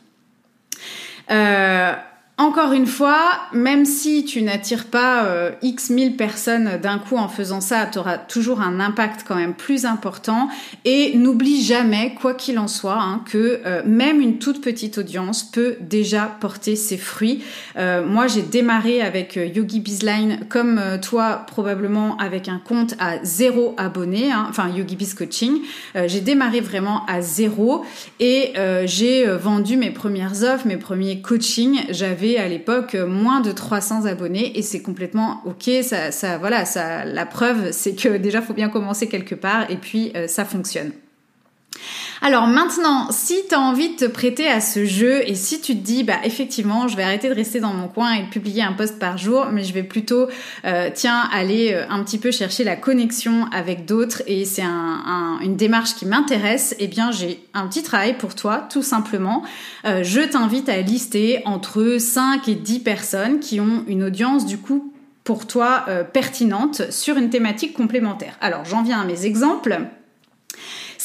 Encore 2.39 2.71
une 2.71 2.87
fois, 2.87 3.19
même 3.51 3.83
si 3.83 4.23
tu 4.23 4.41
n'attires 4.41 4.85
pas 4.85 5.25
euh, 5.25 5.51
X 5.61 5.89
mille 5.89 6.15
personnes 6.15 6.79
d'un 6.81 6.97
coup 6.97 7.17
en 7.17 7.27
faisant 7.27 7.59
ça, 7.59 7.85
tu 7.85 7.99
auras 7.99 8.17
toujours 8.17 8.61
un 8.61 8.79
impact 8.79 9.25
quand 9.27 9.35
même 9.35 9.53
plus 9.53 9.85
important. 9.85 10.47
Et 10.85 11.17
n'oublie 11.17 11.61
jamais, 11.61 12.15
quoi 12.19 12.33
qu'il 12.33 12.57
en 12.57 12.69
soit, 12.69 12.97
hein, 12.97 13.23
que 13.29 13.59
euh, 13.65 13.81
même 13.85 14.21
une 14.21 14.39
toute 14.39 14.61
petite 14.61 14.99
audience 14.99 15.43
peut 15.43 15.75
déjà 15.81 16.33
porter 16.39 16.77
ses 16.77 16.95
fruits. 16.95 17.43
Euh, 17.77 18.05
moi, 18.05 18.27
j'ai 18.27 18.41
démarré 18.41 19.01
avec 19.01 19.35
Yogi 19.35 19.81
Bizline, 19.81 20.39
comme 20.47 20.81
toi 21.01 21.43
probablement 21.45 22.15
avec 22.19 22.47
un 22.47 22.61
compte 22.63 22.95
à 22.99 23.21
zéro 23.21 23.75
abonné, 23.75 24.31
hein, 24.31 24.47
enfin 24.49 24.69
Yogi 24.69 24.95
Biz 24.95 25.13
Coaching. 25.13 25.59
j'ai 26.05 26.21
démarré 26.21 26.61
vraiment 26.61 27.05
à 27.07 27.19
zéro 27.19 27.83
et 28.21 28.53
j'ai 28.85 29.25
vendu 29.25 29.75
mes 29.75 29.91
premières 29.91 30.43
offres, 30.43 30.65
mes 30.65 30.77
premiers 30.77 31.19
coachings. 31.19 31.81
À 32.37 32.47
l'époque 32.47 32.95
moins 32.95 33.41
de 33.41 33.51
300 33.51 34.05
abonnés 34.05 34.57
et 34.57 34.61
c'est 34.61 34.81
complètement 34.81 35.41
ok. 35.45 35.69
Ça, 35.81 36.37
voilà, 36.37 36.65
ça, 36.65 37.05
la 37.05 37.25
preuve, 37.25 37.71
c'est 37.71 37.95
que 37.95 38.17
déjà 38.17 38.41
faut 38.41 38.53
bien 38.53 38.69
commencer 38.69 39.07
quelque 39.07 39.35
part 39.35 39.69
et 39.69 39.77
puis 39.77 40.11
euh, 40.15 40.27
ça 40.27 40.45
fonctionne. 40.45 40.91
Alors 42.21 42.47
maintenant, 42.47 43.11
si 43.11 43.43
tu 43.47 43.55
as 43.55 43.59
envie 43.61 43.91
de 43.91 43.95
te 43.95 44.05
prêter 44.05 44.45
à 44.45 44.59
ce 44.59 44.83
jeu 44.83 45.21
et 45.25 45.35
si 45.35 45.61
tu 45.61 45.73
te 45.73 45.81
dis 45.81 46.03
bah 46.03 46.17
effectivement, 46.25 46.89
je 46.89 46.97
vais 46.97 47.03
arrêter 47.03 47.29
de 47.29 47.33
rester 47.33 47.61
dans 47.61 47.73
mon 47.73 47.87
coin 47.87 48.11
et 48.13 48.23
de 48.23 48.29
publier 48.29 48.61
un 48.61 48.73
post 48.73 48.99
par 48.99 49.17
jour, 49.17 49.47
mais 49.53 49.63
je 49.63 49.73
vais 49.73 49.83
plutôt 49.83 50.27
euh, 50.65 50.89
tiens 50.93 51.29
aller 51.31 51.71
euh, 51.73 51.85
un 51.89 52.03
petit 52.03 52.17
peu 52.17 52.31
chercher 52.31 52.65
la 52.65 52.75
connexion 52.75 53.45
avec 53.53 53.85
d'autres 53.85 54.21
et 54.27 54.43
c'est 54.43 54.63
une 55.41 55.55
démarche 55.55 55.95
qui 55.95 56.05
m'intéresse, 56.05 56.75
eh 56.79 56.87
bien 56.87 57.11
j'ai 57.11 57.41
un 57.53 57.67
petit 57.67 57.83
travail 57.83 58.17
pour 58.17 58.35
toi 58.35 58.67
tout 58.69 58.83
simplement. 58.83 59.43
Euh, 59.85 60.03
je 60.03 60.19
t'invite 60.19 60.67
à 60.67 60.81
lister 60.81 61.41
entre 61.45 61.97
5 61.99 62.49
et 62.49 62.55
10 62.55 62.79
personnes 62.81 63.39
qui 63.39 63.61
ont 63.61 63.85
une 63.87 64.03
audience 64.03 64.45
du 64.45 64.57
coup 64.57 64.91
pour 65.23 65.47
toi 65.47 65.85
pertinente 66.11 66.91
sur 66.91 67.17
une 67.17 67.29
thématique 67.29 67.73
complémentaire. 67.73 68.35
Alors 68.41 68.65
j'en 68.65 68.81
viens 68.81 68.99
à 68.99 69.05
mes 69.05 69.25
exemples. 69.27 69.79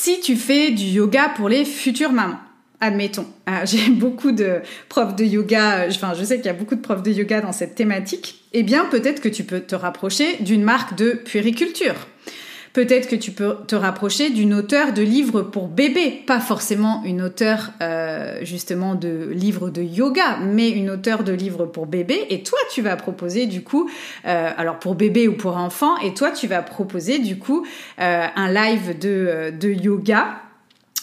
Si 0.05 0.21
tu 0.21 0.37
fais 0.37 0.71
du 0.71 0.85
yoga 0.85 1.31
pour 1.35 1.49
les 1.49 1.65
futures 1.65 2.13
mamans, 2.13 2.39
admettons, 2.79 3.25
ah, 3.47 3.65
j'ai 3.65 3.89
beaucoup 3.89 4.33
de 4.33 4.61
profs 4.91 5.17
de 5.17 5.25
yoga, 5.25 5.87
enfin 5.89 6.13
je 6.13 6.23
sais 6.23 6.37
qu'il 6.37 6.45
y 6.45 6.51
a 6.51 6.53
beaucoup 6.53 6.75
de 6.75 6.83
profs 6.83 7.03
de 7.03 7.11
yoga 7.11 7.41
dans 7.41 7.53
cette 7.53 7.75
thématique, 7.75 8.45
eh 8.53 8.63
bien 8.63 8.85
peut-être 8.85 9.23
que 9.23 9.31
tu 9.31 9.45
peux 9.45 9.61
te 9.61 9.75
rapprocher 9.75 10.37
d'une 10.41 10.63
marque 10.63 10.95
de 10.95 11.13
puériculture. 11.13 11.95
Peut-être 12.75 13.09
que 13.09 13.15
tu 13.15 13.31
peux 13.31 13.59
te 13.69 13.77
rapprocher 13.77 14.31
d'une 14.31 14.53
auteure 14.53 14.93
de 14.93 15.01
livres 15.01 15.43
pour 15.43 15.69
bébés, 15.69 16.25
pas 16.27 16.41
forcément 16.41 17.03
une 17.05 17.23
auteure 17.23 17.71
euh, 17.81 18.41
justement 18.43 18.97
de 18.97 19.29
livres 19.31 19.71
de 19.71 19.81
yoga, 19.81 20.39
mais 20.43 20.71
une 20.71 20.91
auteure 20.91 21.23
de 21.23 21.33
livres 21.33 21.67
pour 21.67 21.87
bébés. 21.87 22.27
Et 22.31 22.43
toi, 22.43 22.59
tu 22.73 22.83
vas 22.83 22.97
proposer 22.97 23.47
du 23.47 23.63
coup, 23.63 23.89
euh, 24.27 24.51
alors 24.57 24.81
pour 24.81 24.97
bébé 24.97 25.29
ou 25.29 25.35
pour 25.35 25.57
enfant, 25.57 25.97
et 25.99 26.15
toi, 26.15 26.33
tu 26.33 26.49
vas 26.49 26.63
proposer 26.63 27.21
du 27.21 27.39
coup 27.39 27.65
euh, 28.01 28.27
un 28.35 28.51
live 28.51 28.99
de, 28.99 29.53
de 29.57 29.69
yoga 29.69 30.41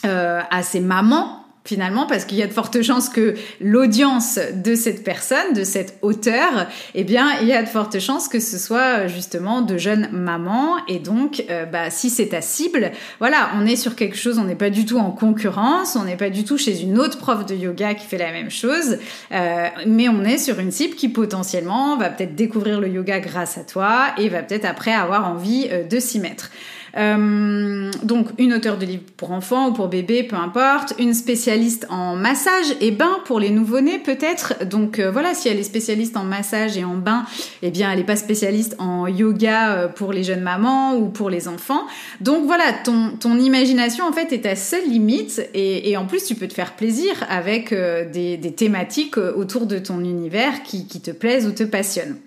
à 0.03 0.63
ces 0.63 0.79
mamans 0.79 1.40
finalement 1.63 2.08
parce 2.08 2.26
qu'il 2.26 2.38
y 2.38 2.43
a 2.43 2.47
de 2.47 2.54
fortes 2.54 2.82
chances 2.82 3.08
que 3.08 3.36
l'audience 3.60 4.39
de 4.56 4.76
cette 4.76 5.04
personne, 5.04 5.54
de 5.56 5.63
cet 5.63 5.97
auteur, 6.02 6.67
eh 6.95 7.04
bien, 7.04 7.28
il 7.41 7.47
y 7.47 7.54
a 7.54 7.62
de 7.62 7.67
fortes 7.69 8.00
chances 8.00 8.28
que 8.28 8.39
ce 8.39 8.58
soit 8.58 9.08
justement 9.08 9.62
de 9.62 9.78
jeunes 9.78 10.10
mamans 10.12 10.78
et 10.88 11.00
donc, 11.00 11.43
euh, 11.50 11.65
bah, 11.65 11.89
si 11.89 12.10
c'est 12.10 12.30
ta 12.30 12.41
cible, 12.41 12.91
voilà, 13.19 13.52
on 13.56 13.65
est 13.65 13.76
sur 13.76 13.95
quelque 13.95 14.17
chose, 14.17 14.39
on 14.39 14.43
n'est 14.43 14.56
pas 14.56 14.69
du 14.69 14.86
tout 14.86 14.97
en 14.97 15.12
concurrence, 15.12 15.95
on 15.95 16.04
n'est 16.04 16.17
pas 16.17 16.30
du 16.30 16.43
tout 16.43 16.58
chez 16.58 16.82
une 16.82 16.97
autre 16.97 17.17
prof 17.17 17.45
de 17.45 17.56
yoga 17.56 17.93
qui 17.93 18.06
fait 18.06 18.17
la 18.17 18.32
même 18.32 18.50
chose, 18.50 18.97
euh, 19.32 19.67
mais 19.86 20.10
on 20.10 20.24
est 20.24 20.38
sur 20.38 20.60
une 20.60 20.71
cible 20.71 20.95
qui 20.95 21.10
potentiellement 21.10 21.97
va 21.97 22.10
peut-être 22.10 22.36
découvrir 22.36 22.82
le 22.82 22.88
yoga 22.88 23.19
grâce 23.19 23.58
à 23.58 23.63
toi 23.63 24.13
et 24.17 24.30
va 24.30 24.41
peut-être 24.41 24.65
après 24.65 24.93
avoir 24.93 25.28
envie 25.28 25.67
euh, 25.71 25.84
de 25.84 26.00
s'y 26.00 26.19
mettre. 26.19 26.50
Euh, 26.97 27.91
donc 28.04 28.27
une 28.38 28.54
auteure 28.54 28.77
de 28.77 28.86
livres 28.86 29.04
pour 29.17 29.32
enfants 29.32 29.69
ou 29.69 29.73
pour 29.73 29.88
bébés, 29.88 30.23
peu 30.23 30.36
importe. 30.36 30.93
Une 30.99 31.13
spécialiste 31.13 31.86
en 31.89 32.15
massage 32.15 32.75
et 32.82 32.91
bain 32.91 33.19
pour 33.25 33.39
les 33.39 33.49
nouveau-nés 33.49 33.99
peut-être. 33.99 34.65
Donc 34.65 34.99
euh, 34.99 35.12
voilà, 35.12 35.34
si 35.34 35.47
elle 35.47 35.60
est 35.60 35.63
spécialiste 35.63 36.17
en 36.17 36.23
massage 36.23 36.77
et 36.77 36.84
en 36.84 36.95
bain, 36.95 37.25
eh 37.62 37.71
bien 37.71 37.91
elle 37.91 37.99
n'est 37.99 38.06
pas 38.06 38.15
spécialiste 38.15 38.75
en 38.80 39.08
yoga 39.08 39.71
euh, 39.71 39.88
pour 39.88 40.13
les 40.13 40.23
jeunes 40.23 40.41
mamans 40.41 40.95
ou 40.95 41.08
pour 41.10 41.30
les 41.30 41.47
enfants. 41.47 41.86
Donc 42.19 42.45
voilà, 42.45 42.65
ton, 42.84 43.38
imagination 43.41 44.06
en 44.06 44.12
fait 44.12 44.34
est 44.34 44.41
ta 44.41 44.56
seule 44.56 44.88
limite 44.88 45.41
et, 45.54 45.95
en 45.95 46.06
plus 46.06 46.25
tu 46.25 46.36
peux 46.36 46.47
te 46.47 46.54
faire 46.54 46.73
plaisir 46.73 47.12
avec 47.30 47.73
des, 47.73 48.38
des, 48.38 48.51
thématiques 48.51 49.17
autour 49.17 49.65
de 49.65 49.80
ton 49.80 49.99
univers 50.01 50.63
qui, 50.63 50.86
qui 50.86 51.01
te 51.01 51.12
plaisent 51.12 51.47
ou 51.47 51.51
te 51.51 51.63
passionnent. 51.63 52.17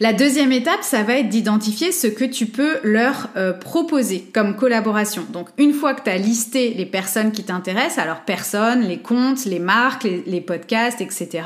La 0.00 0.12
deuxième 0.12 0.52
étape, 0.52 0.82
ça 0.82 1.02
va 1.02 1.14
être 1.14 1.28
d'identifier 1.28 1.90
ce 1.90 2.06
que 2.06 2.24
tu 2.24 2.46
peux 2.46 2.78
leur 2.84 3.30
euh, 3.36 3.52
proposer 3.52 4.24
comme 4.32 4.54
collaboration. 4.54 5.26
Donc 5.32 5.48
une 5.58 5.72
fois 5.72 5.92
que 5.92 6.04
tu 6.04 6.10
as 6.10 6.18
listé 6.18 6.72
les 6.72 6.86
personnes 6.86 7.32
qui 7.32 7.42
t'intéressent, 7.42 7.98
alors 7.98 8.20
personnes, 8.20 8.82
les 8.82 8.98
comptes, 8.98 9.44
les 9.44 9.58
marques, 9.58 10.04
les, 10.04 10.40
podcasts, 10.40 11.00
etc., 11.00 11.42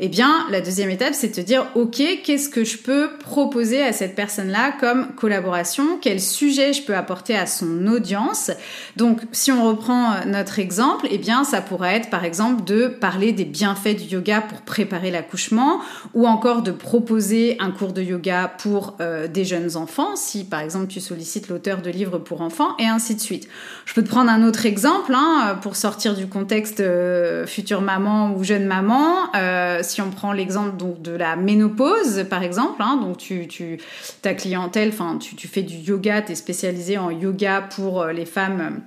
eh 0.00 0.08
bien 0.08 0.46
la 0.50 0.60
deuxième 0.60 0.90
étape, 0.90 1.14
c'est 1.14 1.28
de 1.28 1.34
te 1.34 1.40
dire, 1.40 1.64
ok, 1.76 2.02
qu'est-ce 2.24 2.48
que 2.48 2.64
je 2.64 2.76
peux 2.76 3.08
proposer 3.20 3.84
à 3.84 3.92
cette 3.92 4.16
personne-là 4.16 4.72
comme 4.80 5.14
collaboration? 5.14 5.98
Quel 6.00 6.20
sujet 6.20 6.72
je 6.72 6.82
peux 6.82 6.96
apporter 6.96 7.36
à 7.36 7.46
son 7.46 7.86
audience? 7.86 8.50
Donc 8.96 9.20
si 9.30 9.52
on 9.52 9.64
reprend 9.64 10.10
euh, 10.10 10.24
notre 10.26 10.58
exemple, 10.58 11.06
eh 11.08 11.18
bien 11.18 11.44
ça 11.44 11.60
pourrait 11.60 11.94
être 11.94 12.10
par 12.10 12.24
exemple 12.24 12.64
de 12.64 12.88
parler 12.88 13.30
des 13.30 13.44
bienfaits 13.44 13.96
du 13.96 14.14
yoga 14.14 14.40
pour 14.40 14.62
préparer 14.62 15.12
l'accouchement 15.12 15.78
ou 16.14 16.26
encore 16.26 16.62
de 16.62 16.72
proposer 16.72 17.56
un 17.60 17.75
cours 17.76 17.92
de 17.92 18.02
yoga 18.02 18.48
pour 18.58 18.96
euh, 19.00 19.28
des 19.28 19.44
jeunes 19.44 19.76
enfants, 19.76 20.16
si 20.16 20.44
par 20.44 20.60
exemple 20.60 20.86
tu 20.88 21.00
sollicites 21.00 21.48
l'auteur 21.48 21.82
de 21.82 21.90
livres 21.90 22.18
pour 22.18 22.40
enfants, 22.40 22.76
et 22.78 22.86
ainsi 22.86 23.14
de 23.14 23.20
suite. 23.20 23.48
Je 23.84 23.94
peux 23.94 24.02
te 24.02 24.08
prendre 24.08 24.30
un 24.30 24.46
autre 24.46 24.66
exemple 24.66 25.12
hein, 25.14 25.58
pour 25.62 25.76
sortir 25.76 26.14
du 26.14 26.26
contexte 26.26 26.80
euh, 26.80 27.46
future 27.46 27.80
maman 27.80 28.34
ou 28.34 28.44
jeune 28.44 28.66
maman. 28.66 29.14
Euh, 29.34 29.80
si 29.82 30.00
on 30.00 30.10
prend 30.10 30.32
l'exemple 30.32 30.76
donc 30.76 31.02
de 31.02 31.12
la 31.12 31.36
ménopause, 31.36 32.24
par 32.28 32.42
exemple, 32.42 32.82
hein, 32.82 32.98
donc 33.00 33.18
tu, 33.18 33.78
ta 34.22 34.34
clientèle, 34.34 34.88
enfin 34.88 35.18
tu, 35.18 35.36
tu 35.36 35.48
fais 35.48 35.62
du 35.62 35.76
yoga, 35.76 36.22
tu 36.22 36.32
es 36.32 36.34
spécialisé 36.34 36.98
en 36.98 37.10
yoga 37.10 37.60
pour 37.60 38.06
les 38.06 38.26
femmes 38.26 38.80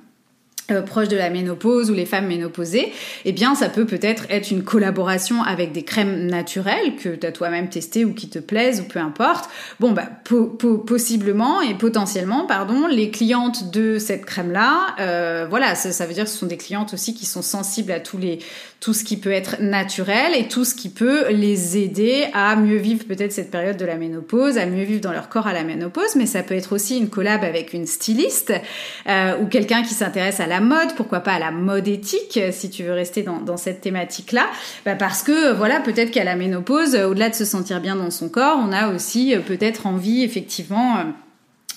euh, 0.72 0.82
proches 0.82 1.08
de 1.08 1.18
la 1.18 1.30
ménopause 1.30 1.90
ou 1.92 1.94
les 1.94 2.06
femmes 2.06 2.28
ménopausées, 2.28 2.92
eh 3.26 3.32
bien 3.32 3.56
ça 3.56 3.70
peut 3.70 3.86
peut-être 3.86 4.26
être 4.30 4.52
une 4.52 4.64
collaboration 4.64 5.44
avec 5.44 5.72
des 5.72 5.84
crèmes 5.84 6.28
naturelles 6.28 6.96
que 6.96 7.10
tu 7.10 7.26
as 7.26 7.32
toi-même 7.32 7.70
testées 7.70 8.06
ou 8.06 8.14
qui 8.14 8.30
te 8.30 8.40
plaisent 8.40 8.82
ou 8.82 8.84
peu 8.84 9.00
importe. 9.00 9.50
Bon 9.80 9.92
bah 9.92 10.08
possiblement 10.86 11.62
et 11.62 11.74
potentiellement 11.76 12.46
pardon, 12.46 12.88
les 12.88 13.12
clientes 13.12 13.72
de 13.72 14.00
cette 14.00 14.26
crème 14.26 14.52
là, 14.52 14.96
euh, 15.00 15.48
voilà, 15.50 15.76
ça, 15.76 16.06
veut 16.06 16.14
dire 16.14 16.26
que 16.26 16.30
ce 16.30 16.38
sont 16.38 16.46
des 16.46 16.58
clientes 16.58 16.94
aussi 16.94 17.14
qui 17.14 17.26
sont 17.26 17.42
sensibles 17.42 17.92
à 17.92 18.00
les 18.20 18.40
tout 18.80 18.94
ce 18.94 19.04
qui 19.04 19.18
peut 19.18 19.32
être 19.32 19.62
naturel 19.62 20.34
et 20.36 20.48
tout 20.48 20.64
ce 20.64 20.74
qui 20.74 20.90
peut 20.90 21.30
les 21.32 21.78
aider 21.78 22.28
à 22.34 22.56
mieux 22.56 22.78
vivre 22.78 23.04
peut-être 23.06 23.34
cette 23.34 23.52
période 23.52 23.76
de 23.76 23.86
la 23.86 23.98
ménopause, 23.98 24.58
à 24.58 24.66
mieux 24.66 24.84
vivre 24.84 25.02
dans 25.02 25.12
leur 25.12 25.28
corps 25.28 25.48
à 25.48 25.54
la 25.54 25.64
ménopause, 25.64 26.16
mais 26.16 26.26
ça 26.26 26.44
peut 26.44 26.56
être 26.56 26.74
aussi 26.74 26.98
une 26.98 27.10
collab 27.10 27.44
avec 27.44 27.74
une 27.74 27.86
styliste 27.86 28.54
euh, 29.08 29.38
ou 29.42 29.48
quelqu'un 29.48 29.84
qui 29.84 29.94
s'intéresse 29.94 30.40
à 30.40 30.48
la 30.48 30.59
mode, 30.60 30.96
pourquoi 30.96 31.20
pas 31.20 31.34
à 31.34 31.40
la 31.40 31.52
mode 31.52 31.88
éthique, 31.88 32.40
si 32.52 32.70
tu 32.70 32.84
veux 32.84 32.94
rester 32.94 33.24
dans, 33.24 33.58
cette 33.58 33.82
thématique-là, 33.82 34.48
bah 34.86 34.96
parce 34.96 35.24
que 35.24 35.54
voilà, 35.54 35.80
peut-être 35.80 36.12
qu'à 36.12 36.24
la 36.24 36.36
ménopause, 36.36 36.96
au-delà 36.96 37.30
de 37.30 37.36
se 37.36 37.46
sentir 37.46 37.82
bien 37.82 37.96
dans 37.96 38.12
son 38.12 38.30
corps, 38.30 38.58
on 38.60 38.72
a 38.72 38.94
aussi 38.94 39.36
euh, 39.36 39.40
peut-être 39.40 39.88
envie 39.88 40.24
effectivement 40.24 40.98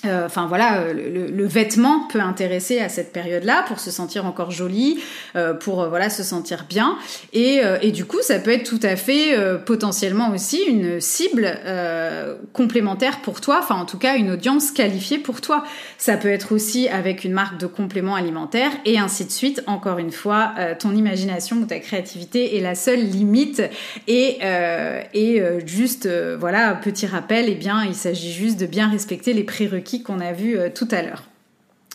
euh, 0.05 0.23
euh, 0.23 0.25
enfin 0.25 0.47
voilà, 0.47 0.79
euh, 0.79 1.29
le, 1.29 1.45
vêtement 1.45 2.07
peut 2.07 2.19
intéresser 2.19 2.79
à 2.79 2.89
cette 2.89 3.11
période-là 3.11 3.65
pour 3.67 3.79
se 3.79 3.91
sentir 3.91 4.25
encore 4.25 4.51
jolie, 4.51 4.99
euh, 5.35 5.53
pour 5.53 5.87
voilà 5.87 6.09
se 6.09 6.23
sentir 6.23 6.65
bien. 6.67 6.97
Et, 7.33 7.61
et, 7.81 7.91
du 7.91 8.05
coup, 8.05 8.21
ça 8.21 8.39
peut 8.39 8.51
être 8.51 8.67
tout 8.67 8.79
à 8.83 8.95
fait 8.95 9.35
potentiellement 9.65 10.31
aussi 10.31 10.61
une 10.63 10.99
cible 10.99 11.57
complémentaire 12.53 13.21
pour 13.21 13.41
toi, 13.41 13.59
enfin 13.61 13.75
en 13.75 13.85
tout 13.85 13.97
cas 13.97 14.15
une 14.15 14.31
audience 14.31 14.71
qualifiée 14.71 15.19
pour 15.19 15.41
toi. 15.41 15.63
Ça 15.97 16.17
peut 16.17 16.29
être 16.29 16.53
aussi 16.53 16.87
avec 16.87 17.23
une 17.23 17.33
marque 17.33 17.59
de 17.59 17.67
compléments 17.67 18.15
alimentaires 18.15 18.71
et 18.85 18.97
ainsi 18.97 19.25
de 19.25 19.31
suite. 19.31 19.63
Encore 19.67 19.99
une 19.99 20.11
fois, 20.11 20.53
ton 20.79 20.95
imagination 20.95 21.57
ou 21.57 21.65
ta 21.65 21.79
créativité 21.79 22.57
est 22.57 22.61
la 22.61 22.75
seule 22.75 23.01
limite. 23.01 23.61
Et, 24.07 24.39
et 25.13 25.43
juste 25.65 26.07
voilà, 26.39 26.73
petit 26.75 27.05
rappel, 27.05 27.45
eh 27.47 27.55
bien 27.55 27.83
il 27.85 27.95
s'agit 27.95 28.31
juste 28.31 28.59
de 28.59 28.65
bien 28.65 28.89
respecter 28.89 29.33
les 29.33 29.43
prérequis 29.43 29.92
qu'on 30.01 30.19
a 30.19 30.31
vu 30.31 30.57
euh, 30.57 30.69
tout 30.73 30.87
à 30.91 31.01
l'heure. 31.01 31.23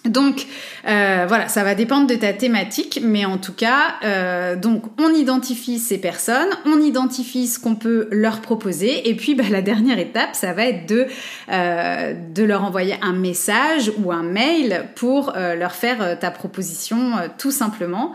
Donc 0.08 0.46
euh, 0.86 1.26
voilà, 1.28 1.48
ça 1.48 1.64
va 1.64 1.74
dépendre 1.74 2.06
de 2.06 2.14
ta 2.14 2.32
thématique, 2.32 3.00
mais 3.02 3.24
en 3.24 3.38
tout 3.38 3.52
cas, 3.52 3.96
euh, 4.04 4.56
donc 4.56 4.84
on 4.98 5.10
identifie 5.10 5.78
ces 5.78 5.98
personnes, 5.98 6.48
on 6.64 6.80
identifie 6.80 7.46
ce 7.46 7.58
qu'on 7.58 7.74
peut 7.74 8.08
leur 8.10 8.40
proposer, 8.40 9.08
et 9.08 9.14
puis 9.14 9.34
bah, 9.34 9.44
la 9.50 9.60
dernière 9.60 9.98
étape, 9.98 10.30
ça 10.32 10.52
va 10.52 10.64
être 10.64 10.86
de 10.88 11.06
euh, 11.52 12.14
de 12.34 12.42
leur 12.42 12.64
envoyer 12.64 12.94
un 13.02 13.12
message 13.12 13.92
ou 14.02 14.12
un 14.12 14.22
mail 14.22 14.84
pour 14.94 15.32
leur 15.34 15.72
faire 15.72 16.18
ta 16.18 16.30
proposition 16.30 17.12
tout 17.38 17.50
simplement. 17.50 18.12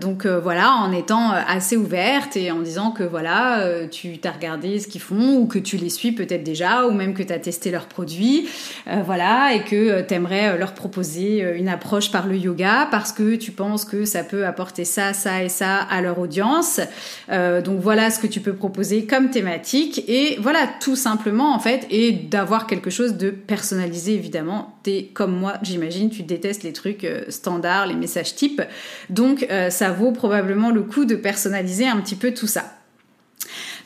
donc 0.00 0.26
voilà, 0.26 0.72
en 0.72 0.92
étant 0.92 1.30
assez 1.30 1.76
ouverte 1.76 2.36
et 2.36 2.50
en 2.50 2.60
disant 2.60 2.90
que 2.90 3.02
voilà, 3.02 3.86
tu 3.90 4.18
t'as 4.18 4.32
regardé 4.32 4.78
ce 4.80 4.88
qu'ils 4.88 5.00
font 5.00 5.36
ou 5.36 5.46
que 5.46 5.58
tu 5.58 5.76
les 5.76 5.90
suis 5.90 6.12
peut-être 6.12 6.42
déjà, 6.42 6.86
ou 6.86 6.92
même 6.92 7.14
que 7.14 7.22
tu 7.22 7.32
as 7.32 7.38
testé 7.38 7.70
leurs 7.70 7.86
produits, 7.86 8.48
voilà, 9.04 9.54
et 9.54 9.62
que 9.62 10.00
tu 10.02 10.14
aimerais 10.14 10.56
leur 10.58 10.71
proposer 10.74 11.44
euh, 11.44 11.56
une 11.56 11.68
approche 11.68 12.10
par 12.10 12.26
le 12.26 12.36
yoga 12.36 12.88
parce 12.90 13.12
que 13.12 13.36
tu 13.36 13.52
penses 13.52 13.84
que 13.84 14.04
ça 14.04 14.24
peut 14.24 14.46
apporter 14.46 14.84
ça, 14.84 15.12
ça 15.12 15.42
et 15.42 15.48
ça 15.48 15.76
à 15.76 16.00
leur 16.00 16.18
audience. 16.18 16.80
Euh, 17.30 17.62
donc 17.62 17.80
voilà 17.80 18.10
ce 18.10 18.18
que 18.18 18.26
tu 18.26 18.40
peux 18.40 18.54
proposer 18.54 19.06
comme 19.06 19.30
thématique 19.30 20.04
et 20.08 20.36
voilà 20.40 20.68
tout 20.80 20.96
simplement 20.96 21.54
en 21.54 21.58
fait 21.58 21.86
et 21.90 22.12
d'avoir 22.12 22.66
quelque 22.66 22.90
chose 22.90 23.14
de 23.16 23.30
personnalisé 23.30 24.14
évidemment. 24.14 24.78
T'es 24.82 25.10
comme 25.12 25.36
moi, 25.36 25.54
j'imagine, 25.62 26.10
tu 26.10 26.22
détestes 26.22 26.62
les 26.62 26.72
trucs 26.72 27.04
euh, 27.04 27.22
standards, 27.28 27.86
les 27.86 27.94
messages 27.94 28.34
types. 28.34 28.62
Donc 29.10 29.46
ça 29.70 29.90
vaut 29.90 30.12
probablement 30.12 30.70
le 30.70 30.82
coup 30.82 31.04
de 31.04 31.14
personnaliser 31.14 31.86
un 31.86 32.00
petit 32.00 32.16
peu 32.16 32.32
tout 32.32 32.46
ça. 32.46 32.64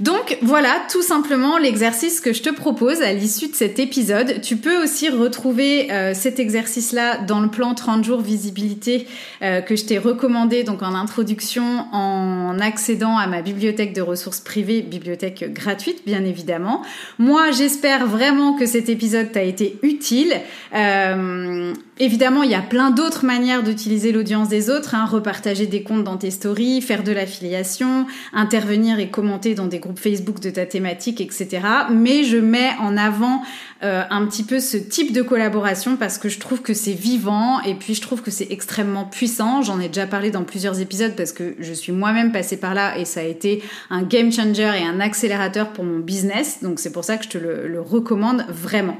Donc 0.00 0.37
voilà 0.42 0.82
tout 0.90 1.02
simplement 1.02 1.56
l'exercice 1.56 2.20
que 2.20 2.32
je 2.32 2.42
te 2.42 2.50
propose 2.50 3.00
à 3.00 3.12
l'issue 3.12 3.48
de 3.48 3.54
cet 3.54 3.78
épisode. 3.78 4.40
Tu 4.42 4.56
peux 4.56 4.82
aussi 4.82 5.09
retrouver 5.09 5.90
euh, 5.90 6.12
cet 6.14 6.38
exercice-là 6.38 7.18
dans 7.18 7.40
le 7.40 7.48
plan 7.48 7.74
30 7.74 8.04
jours 8.04 8.20
visibilité 8.20 9.06
euh, 9.42 9.61
que 9.61 9.74
je 9.74 9.85
t'ai 9.85 9.98
recommandé 9.98 10.64
donc 10.64 10.82
en 10.82 10.94
introduction 10.94 11.87
en 11.92 12.59
accédant 12.61 13.16
à 13.16 13.26
ma 13.26 13.40
bibliothèque 13.40 13.94
de 13.94 14.02
ressources 14.02 14.40
privées, 14.40 14.82
bibliothèque 14.82 15.52
gratuite 15.52 16.02
bien 16.04 16.24
évidemment. 16.24 16.82
Moi 17.18 17.50
j'espère 17.52 18.06
vraiment 18.06 18.54
que 18.54 18.66
cet 18.66 18.88
épisode 18.88 19.32
t'a 19.32 19.42
été 19.42 19.78
utile. 19.82 20.35
Euh, 20.74 21.72
Évidemment, 21.98 22.42
il 22.42 22.50
y 22.50 22.54
a 22.54 22.61
plein 22.61 22.90
d'autres 22.90 23.24
manières 23.24 23.62
d'utiliser 23.62 24.12
l'audience 24.12 24.50
des 24.50 24.68
autres, 24.68 24.94
hein, 24.94 25.06
repartager 25.06 25.66
des 25.66 25.82
comptes 25.82 26.04
dans 26.04 26.18
tes 26.18 26.30
stories, 26.30 26.82
faire 26.82 27.02
de 27.02 27.11
l'affiliation, 27.11 28.06
intervenir 28.35 28.98
et 28.98 29.09
commenter 29.09 29.54
dans 29.54 29.64
des 29.64 29.78
groupes 29.78 29.98
Facebook 29.98 30.38
de 30.40 30.50
ta 30.50 30.66
thématique, 30.66 31.22
etc. 31.22 31.61
Mais 31.90 32.22
je 32.22 32.37
mets 32.37 32.72
en 32.80 32.98
avant 32.98 33.40
euh, 33.82 34.02
un 34.11 34.26
petit 34.26 34.42
peu 34.42 34.61
ce 34.61 34.76
type 34.76 35.14
de 35.14 35.22
collaboration 35.22 35.96
parce 35.96 36.18
que 36.18 36.28
je 36.28 36.38
trouve 36.38 36.61
que 36.61 36.74
c'est 36.74 36.92
vivant 36.92 37.62
et 37.62 37.74
puis 37.74 37.94
je 37.94 38.02
trouve 38.02 38.20
que 38.20 38.30
c'est 38.30 38.48
extrêmement 38.50 39.06
puissant. 39.06 39.62
J'en 39.62 39.80
ai 39.80 39.88
déjà 39.88 40.06
parlé 40.06 40.30
dans 40.30 40.44
plusieurs 40.44 40.78
épisodes 40.82 41.14
parce 41.16 41.32
que 41.32 41.56
je 41.61 41.72
suis 41.72 41.92
moi-même 41.92 42.30
passée 42.30 42.59
par 42.59 42.74
là 42.74 42.98
et 42.98 43.06
ça 43.06 43.20
a 43.20 43.24
été 43.24 43.62
un 43.88 44.02
game 44.02 44.30
changer 44.30 44.70
et 44.78 44.85
un 44.85 45.00
accélérateur 45.00 45.72
pour 45.72 45.85
mon 45.85 46.00
business. 46.00 46.59
Donc 46.62 46.78
c'est 46.78 46.92
pour 46.92 47.04
ça 47.04 47.16
que 47.16 47.24
je 47.24 47.30
te 47.30 47.38
le 47.38 47.80
recommande 47.80 48.44
vraiment. 48.50 48.98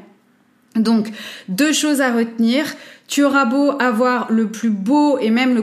Donc, 0.77 1.09
deux 1.49 1.73
choses 1.73 2.01
à 2.01 2.13
retenir. 2.13 2.67
Tu 3.09 3.23
auras 3.23 3.45
beau 3.45 3.73
avoir 3.81 4.33
le 4.33 4.49
plus 4.49 4.71
beau 4.71 5.19
et 5.19 5.31
même 5.31 5.55
le, 5.55 5.63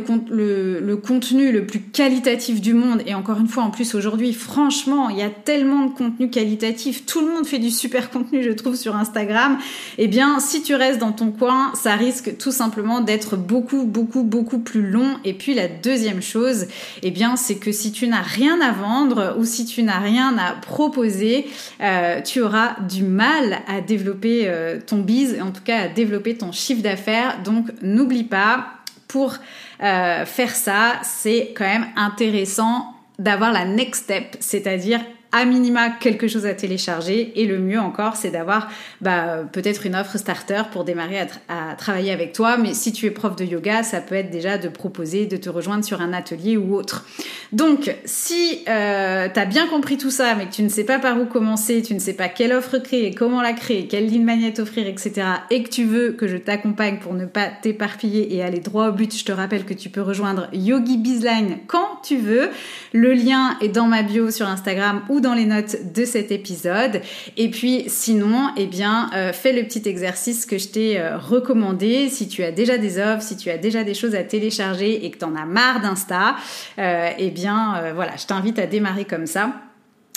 contenu 0.96 1.52
le 1.52 1.66
plus 1.66 1.82
qualitatif 1.82 2.62
du 2.62 2.74
monde, 2.74 3.02
et 3.06 3.14
encore 3.14 3.38
une 3.40 3.50
fois, 3.50 3.64
en 3.64 3.70
plus 3.70 3.96
aujourd'hui, 3.96 4.34
franchement, 4.34 5.10
il 5.10 5.18
y 5.18 5.22
a 5.22 5.30
tellement 5.30 5.86
de 5.86 5.92
contenu 5.92 6.30
qualitatif, 6.30 7.06
tout 7.06 7.20
le 7.20 7.34
monde 7.34 7.46
fait 7.46 7.60
du 7.60 7.70
super 7.70 8.10
contenu, 8.12 8.44
je 8.44 8.52
trouve, 8.52 8.76
sur 8.76 8.96
Instagram, 8.96 9.58
eh 9.98 10.08
bien, 10.08 10.40
si 10.40 10.64
tu 10.64 10.74
restes 10.74 11.00
dans 11.00 11.12
ton 11.12 11.32
coin, 11.32 11.74
ça 11.76 11.96
risque 11.96 12.38
tout 12.38 12.52
simplement 12.52 13.02
d'être 13.02 13.36
beaucoup, 13.36 13.84
beaucoup, 13.84 14.24
beaucoup 14.24 14.60
plus 14.60 14.90
long. 14.90 15.18
Et 15.26 15.34
puis 15.34 15.54
la 15.54 15.68
deuxième 15.68 16.22
chose, 16.22 16.68
eh 17.02 17.12
bien, 17.12 17.36
c'est 17.36 17.56
que 17.56 17.74
si 17.74 17.92
tu 17.92 18.08
n'as 18.08 18.22
rien 18.22 18.62
à 18.62 18.72
vendre 18.72 19.36
ou 19.38 19.44
si 19.44 19.66
tu 19.66 19.84
n'as 19.84 20.00
rien 20.00 20.38
à 20.38 20.54
proposer, 20.54 21.48
euh, 21.82 22.22
tu 22.22 22.42
auras 22.42 22.78
du 22.88 23.04
mal 23.04 23.60
à 23.68 23.82
développer 23.82 24.44
euh, 24.46 24.80
ton 24.86 25.00
biz, 25.00 25.38
en 25.42 25.52
tout 25.52 25.64
cas 25.64 25.82
à 25.82 25.88
développer 25.90 26.36
ton 26.36 26.54
chiffre 26.54 26.82
d'affaires 26.82 27.33
donc 27.44 27.70
n'oublie 27.82 28.24
pas, 28.24 28.68
pour 29.08 29.36
euh, 29.82 30.26
faire 30.26 30.56
ça, 30.56 30.94
c'est 31.04 31.54
quand 31.56 31.66
même 31.66 31.88
intéressant 31.96 32.96
d'avoir 33.20 33.52
la 33.52 33.66
next 33.66 34.06
step, 34.06 34.38
c'est-à-dire 34.40 35.02
à 35.34 35.46
minima 35.46 35.90
quelque 35.90 36.28
chose 36.28 36.46
à 36.46 36.54
télécharger. 36.54 37.34
Et 37.36 37.46
le 37.46 37.60
mieux 37.60 37.80
encore 37.80 38.16
c'est 38.16 38.32
d'avoir 38.32 38.70
bah, 39.02 39.40
peut-être 39.52 39.86
une 39.86 39.96
offre 39.96 40.18
starter 40.18 40.64
pour 40.72 40.84
démarrer 40.86 41.28
à, 41.50 41.76
travailler 41.76 42.12
avec 42.12 42.32
toi. 42.32 42.58
Mais 42.58 42.74
si 42.74 42.94
tu 42.94 43.06
es 43.06 43.12
prof 43.12 43.36
de 43.36 43.44
yoga 43.44 43.84
ça 43.84 44.00
peut 44.00 44.16
être 44.16 44.30
déjà 44.30 44.58
de 44.58 44.70
proposer 44.70 45.26
de 45.26 45.38
te 45.38 45.50
rejoindre 45.50 45.84
sur 45.84 46.02
un 46.02 46.14
atelier 46.14 46.56
ou 46.56 46.76
autre. 46.76 47.06
Donc 47.52 47.94
si 48.06 48.64
euh, 48.70 49.28
tu 49.34 49.40
as 49.40 49.46
bien 49.46 49.68
compris 49.68 49.98
tout 49.98 50.12
ça 50.12 50.36
mais 50.36 50.46
que 50.46 50.54
tu 50.54 50.64
ne 50.64 50.70
sais 50.70 50.86
pas 50.86 51.00
par 51.00 51.20
où 51.20 51.26
commencer 51.26 51.82
tu 51.82 51.94
ne 51.94 52.00
sais 52.00 52.14
pas 52.14 52.30
quelle 52.30 52.54
offre 52.54 52.78
créer 52.78 53.14
comment 53.14 53.42
la 53.42 53.54
créer 53.54 53.88
quelle 53.88 54.08
ligne 54.08 54.24
magnète 54.24 54.60
offrir 54.60 54.88
etc 54.88 55.28
et 55.50 55.64
que 55.64 55.70
tu 55.70 55.84
veux 55.84 56.12
que 56.14 56.28
je 56.28 56.38
t'accompagne 56.38 56.98
pour 57.00 57.14
ne 57.14 57.26
pas 57.26 57.48
t'éparpiller 57.62 58.36
et 58.36 58.44
aller 58.44 58.60
droit 58.60 58.88
au 58.88 58.92
but 58.92 59.16
je 59.16 59.26
te 59.26 59.32
rappelle 59.32 59.66
que 59.66 59.74
tu 59.74 59.90
peux 59.90 60.02
rejoindre 60.02 60.48
Yogi 60.54 60.98
Bizline 60.98 61.58
quand 61.68 62.00
tu 62.04 62.18
veux. 62.18 62.50
Le 62.92 63.14
lien 63.14 63.58
est 63.62 63.70
dans 63.70 63.88
ma 63.88 64.04
bio 64.04 64.32
sur 64.32 64.48
Instagram 64.48 65.02
ou 65.10 65.20
dans 65.24 65.34
les 65.34 65.46
notes 65.46 65.92
de 65.96 66.06
cet 66.06 66.32
épisode. 66.32 67.02
Et 67.38 67.50
puis 67.50 67.86
sinon, 67.88 68.50
eh 68.56 68.68
bien, 68.68 69.10
fais 69.34 69.54
le 69.54 69.64
petit 69.64 69.90
exercice 69.90 70.46
que 70.46 70.60
je 70.60 70.68
t'ai 70.68 71.02
recommandé. 71.02 72.10
Si 72.10 72.28
tu 72.28 72.44
as 72.44 72.52
déjà 72.52 72.78
des 72.78 73.00
offres, 73.00 73.24
si 73.24 73.36
tu 73.36 73.50
as 73.50 73.58
déjà 73.58 73.84
des 73.84 73.96
choses 73.96 74.14
à 74.14 74.24
télécharger 74.24 75.06
et 75.06 75.10
que 75.10 75.18
tu 75.18 75.26
en 75.26 75.36
as 75.36 75.46
marre 75.46 75.82
d'Insta, 75.82 76.36
eh 76.78 77.32
bien, 77.32 77.92
voilà, 77.96 78.12
je 78.18 78.28
t'invite 78.28 78.60
à 78.60 78.68
démarrer 78.68 79.06
comme 79.06 79.26
ça. 79.26 79.54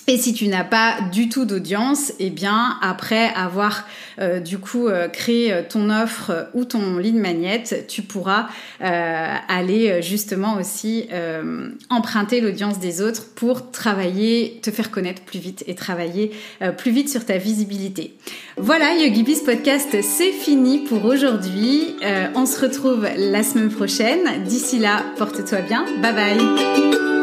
Et 0.08 0.18
si 0.18 0.32
tu 0.32 0.46
n'as 0.46 0.64
pas 0.64 0.98
du 1.12 1.28
tout 1.28 1.44
d'audience, 1.44 2.12
eh 2.20 2.30
bien 2.30 2.76
après 2.80 3.28
avoir 3.34 3.86
euh, 4.20 4.38
du 4.38 4.58
coup 4.58 4.86
euh, 4.86 5.08
créé 5.08 5.52
euh, 5.52 5.62
ton 5.68 5.90
offre 5.90 6.48
ou 6.54 6.64
ton 6.64 6.98
lead 6.98 7.16
magnet, 7.16 7.64
tu 7.88 8.02
pourras 8.02 8.46
aller 8.80 10.00
justement 10.02 10.56
aussi 10.56 11.08
emprunter 11.90 12.40
l'audience 12.40 12.78
des 12.78 13.00
autres 13.02 13.34
pour 13.34 13.70
travailler, 13.70 14.60
te 14.62 14.70
faire 14.70 14.90
connaître 14.90 15.22
plus 15.22 15.38
vite 15.38 15.64
et 15.66 15.74
travailler 15.74 16.32
plus 16.76 16.90
vite 16.90 17.08
sur 17.08 17.24
ta 17.24 17.38
visibilité. 17.38 18.14
Voilà, 18.56 18.94
YogiBiz 18.94 19.42
Podcast, 19.42 19.96
c'est 20.02 20.32
fini 20.32 20.80
pour 20.80 21.04
aujourd'hui. 21.04 21.96
on 22.34 22.46
se 22.46 22.60
retrouve 22.60 23.08
la 23.16 23.42
semaine 23.42 23.70
prochaine. 23.70 24.44
D'ici 24.44 24.78
là, 24.78 25.02
porte-toi 25.16 25.60
bien. 25.62 25.84
Bye 26.02 26.14
bye. 26.14 27.15